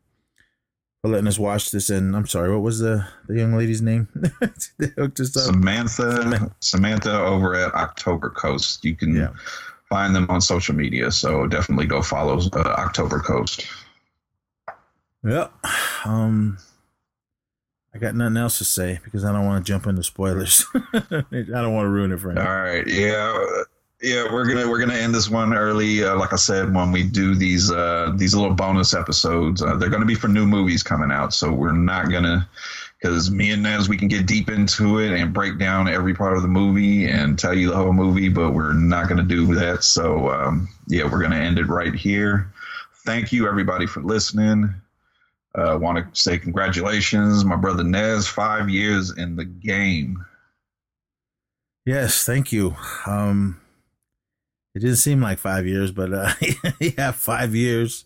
for 1.05 1.11
letting 1.11 1.27
us 1.27 1.37
watch 1.37 1.69
this. 1.71 1.89
And 1.89 2.15
I'm 2.15 2.25
sorry, 2.25 2.51
what 2.51 2.61
was 2.63 2.79
the 2.79 3.05
the 3.27 3.37
young 3.37 3.53
lady's 3.53 3.81
name? 3.81 4.07
they 4.79 4.87
hooked 4.97 5.19
us 5.19 5.37
up. 5.37 5.43
Samantha, 5.53 6.51
Samantha 6.61 7.19
over 7.19 7.53
at 7.55 7.73
October 7.75 8.29
Coast. 8.31 8.83
You 8.83 8.95
can 8.95 9.15
Yeah. 9.15 9.29
find 9.89 10.15
them 10.15 10.25
on 10.29 10.41
social 10.41 10.73
media. 10.75 11.11
So 11.11 11.45
definitely 11.47 11.85
go 11.85 12.01
follow 12.01 12.39
uh, 12.53 12.59
October 12.59 13.19
Coast. 13.19 13.67
Yep. 15.23 15.53
Um, 16.05 16.57
I 17.93 17.97
got 17.99 18.15
nothing 18.15 18.37
else 18.37 18.57
to 18.59 18.63
say 18.65 18.99
because 19.03 19.23
I 19.25 19.31
don't 19.31 19.45
want 19.45 19.65
to 19.65 19.71
jump 19.71 19.87
into 19.87 20.03
spoilers. 20.03 20.65
I 20.73 21.23
don't 21.31 21.73
want 21.73 21.85
to 21.85 21.89
ruin 21.89 22.11
it 22.11 22.19
for 22.19 22.31
All 22.31 22.37
anyone. 22.37 22.57
right. 22.63 22.87
Yeah. 22.87 23.63
Yeah, 24.05 24.31
we're 24.31 24.45
gonna 24.45 24.69
we're 24.69 24.77
gonna 24.77 24.93
end 24.93 25.15
this 25.15 25.31
one 25.31 25.51
early. 25.55 26.03
Uh, 26.03 26.15
like 26.15 26.31
I 26.31 26.35
said, 26.35 26.71
when 26.71 26.91
we 26.91 27.01
do 27.01 27.33
these 27.33 27.71
uh, 27.71 28.13
these 28.15 28.35
little 28.35 28.53
bonus 28.53 28.93
episodes, 28.93 29.63
uh, 29.63 29.77
they're 29.77 29.89
gonna 29.89 30.05
be 30.05 30.13
for 30.13 30.27
new 30.27 30.45
movies 30.45 30.83
coming 30.83 31.11
out. 31.11 31.33
So 31.33 31.51
we're 31.51 31.71
not 31.71 32.11
gonna 32.11 32.47
because 33.01 33.31
me 33.31 33.49
and 33.49 33.63
Nez 33.63 33.89
we 33.89 33.97
can 33.97 34.07
get 34.07 34.27
deep 34.27 34.47
into 34.47 34.99
it 34.99 35.19
and 35.19 35.33
break 35.33 35.57
down 35.57 35.87
every 35.87 36.13
part 36.13 36.37
of 36.37 36.43
the 36.43 36.47
movie 36.47 37.07
and 37.07 37.39
tell 37.39 37.55
you 37.55 37.71
the 37.71 37.75
whole 37.75 37.93
movie, 37.93 38.29
but 38.29 38.51
we're 38.51 38.73
not 38.73 39.09
gonna 39.09 39.23
do 39.23 39.55
that. 39.55 39.83
So 39.83 40.29
um, 40.29 40.69
yeah, 40.87 41.11
we're 41.11 41.23
gonna 41.23 41.37
end 41.37 41.57
it 41.57 41.65
right 41.65 41.95
here. 41.95 42.53
Thank 43.07 43.31
you 43.31 43.47
everybody 43.47 43.87
for 43.87 44.03
listening. 44.03 44.71
Uh, 45.55 45.79
Want 45.81 45.97
to 45.97 46.21
say 46.21 46.37
congratulations, 46.37 47.43
my 47.43 47.55
brother 47.55 47.83
Nez, 47.83 48.27
five 48.27 48.69
years 48.69 49.17
in 49.17 49.35
the 49.35 49.45
game. 49.45 50.23
Yes, 51.85 52.23
thank 52.23 52.51
you. 52.51 52.75
Um, 53.07 53.61
it 54.75 54.79
didn't 54.79 54.97
seem 54.97 55.21
like 55.21 55.39
five 55.39 55.65
years, 55.65 55.91
but 55.91 56.13
uh, 56.13 56.33
yeah, 56.81 57.11
five 57.11 57.55
years. 57.55 58.03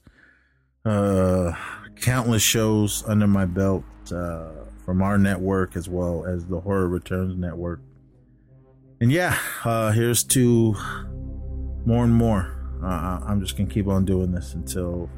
Uh, 0.86 1.52
countless 1.96 2.44
shows 2.44 3.04
under 3.08 3.26
my 3.26 3.46
belt 3.46 3.84
uh, 4.14 4.50
from 4.86 5.02
our 5.02 5.18
network 5.18 5.76
as 5.76 5.90
well 5.90 6.26
as 6.26 6.46
the 6.46 6.60
Horror 6.60 6.88
Returns 6.88 7.36
network. 7.36 7.82
And 9.02 9.12
yeah, 9.12 9.36
uh, 9.66 9.92
here's 9.92 10.24
to 10.26 10.76
more 11.86 12.04
and 12.04 12.14
more. 12.14 12.56
Uh, 12.84 13.20
I'm 13.26 13.42
just 13.42 13.58
gonna 13.58 13.70
keep 13.70 13.88
on 13.88 14.06
doing 14.06 14.32
this 14.32 14.54
until 14.54 15.10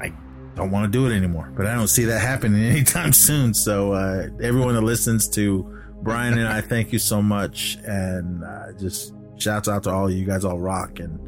I 0.00 0.12
don't 0.56 0.72
want 0.72 0.92
to 0.92 0.98
do 0.98 1.06
it 1.06 1.16
anymore. 1.16 1.52
But 1.56 1.66
I 1.66 1.74
don't 1.74 1.88
see 1.88 2.04
that 2.06 2.18
happening 2.18 2.64
anytime 2.70 3.12
soon. 3.12 3.54
So 3.54 3.92
uh, 3.92 4.28
everyone 4.42 4.74
that 4.74 4.82
listens 4.82 5.28
to 5.30 5.80
Brian 6.02 6.38
and 6.38 6.48
I, 6.48 6.60
thank 6.60 6.92
you 6.92 6.98
so 6.98 7.22
much, 7.22 7.78
and 7.84 8.42
uh, 8.42 8.72
just 8.72 9.14
shouts 9.40 9.68
out 9.68 9.84
to 9.84 9.90
all 9.90 10.06
of 10.06 10.12
you. 10.12 10.24
Guys 10.24 10.44
all 10.44 10.58
rock 10.58 10.98
and 10.98 11.18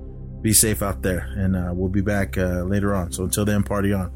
be 0.42 0.52
safe 0.52 0.82
out 0.82 1.02
there. 1.02 1.32
And 1.36 1.56
uh, 1.56 1.70
we'll 1.72 1.88
be 1.88 2.00
back 2.00 2.36
uh, 2.36 2.62
later 2.62 2.94
on. 2.94 3.12
So 3.12 3.24
until 3.24 3.44
then, 3.44 3.62
party 3.62 3.92
on. 3.92 4.12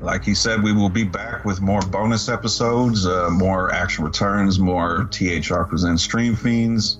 Like 0.00 0.24
he 0.24 0.34
said, 0.34 0.62
we 0.62 0.72
will 0.72 0.90
be 0.90 1.04
back 1.04 1.46
with 1.46 1.62
more 1.62 1.80
bonus 1.80 2.28
episodes, 2.28 3.06
uh, 3.06 3.30
more 3.30 3.72
action 3.72 4.04
returns, 4.04 4.58
more 4.58 5.08
THR 5.10 5.62
Presents 5.62 6.02
Stream 6.02 6.36
Fiends, 6.36 6.98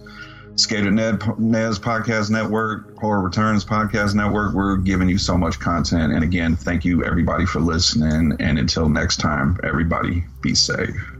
Skater 0.55 0.91
Ned, 0.91 1.21
Nez 1.39 1.79
Podcast 1.79 2.31
Network, 2.31 2.99
Horror 2.99 3.21
Returns 3.21 3.67
Podcast 3.67 4.15
Network. 4.15 4.55
We're 4.55 4.79
giving 4.79 5.11
you 5.11 5.19
so 5.19 5.37
much 5.37 5.61
content. 5.61 6.15
And 6.15 6.25
again, 6.25 6.57
thank 6.57 6.87
you 6.87 7.05
everybody 7.05 7.45
for 7.45 7.61
listening. 7.61 8.35
And 8.41 8.59
until 8.59 8.89
next 8.89 9.19
time, 9.19 9.61
everybody 9.63 10.25
be 10.41 10.55
safe. 10.55 11.16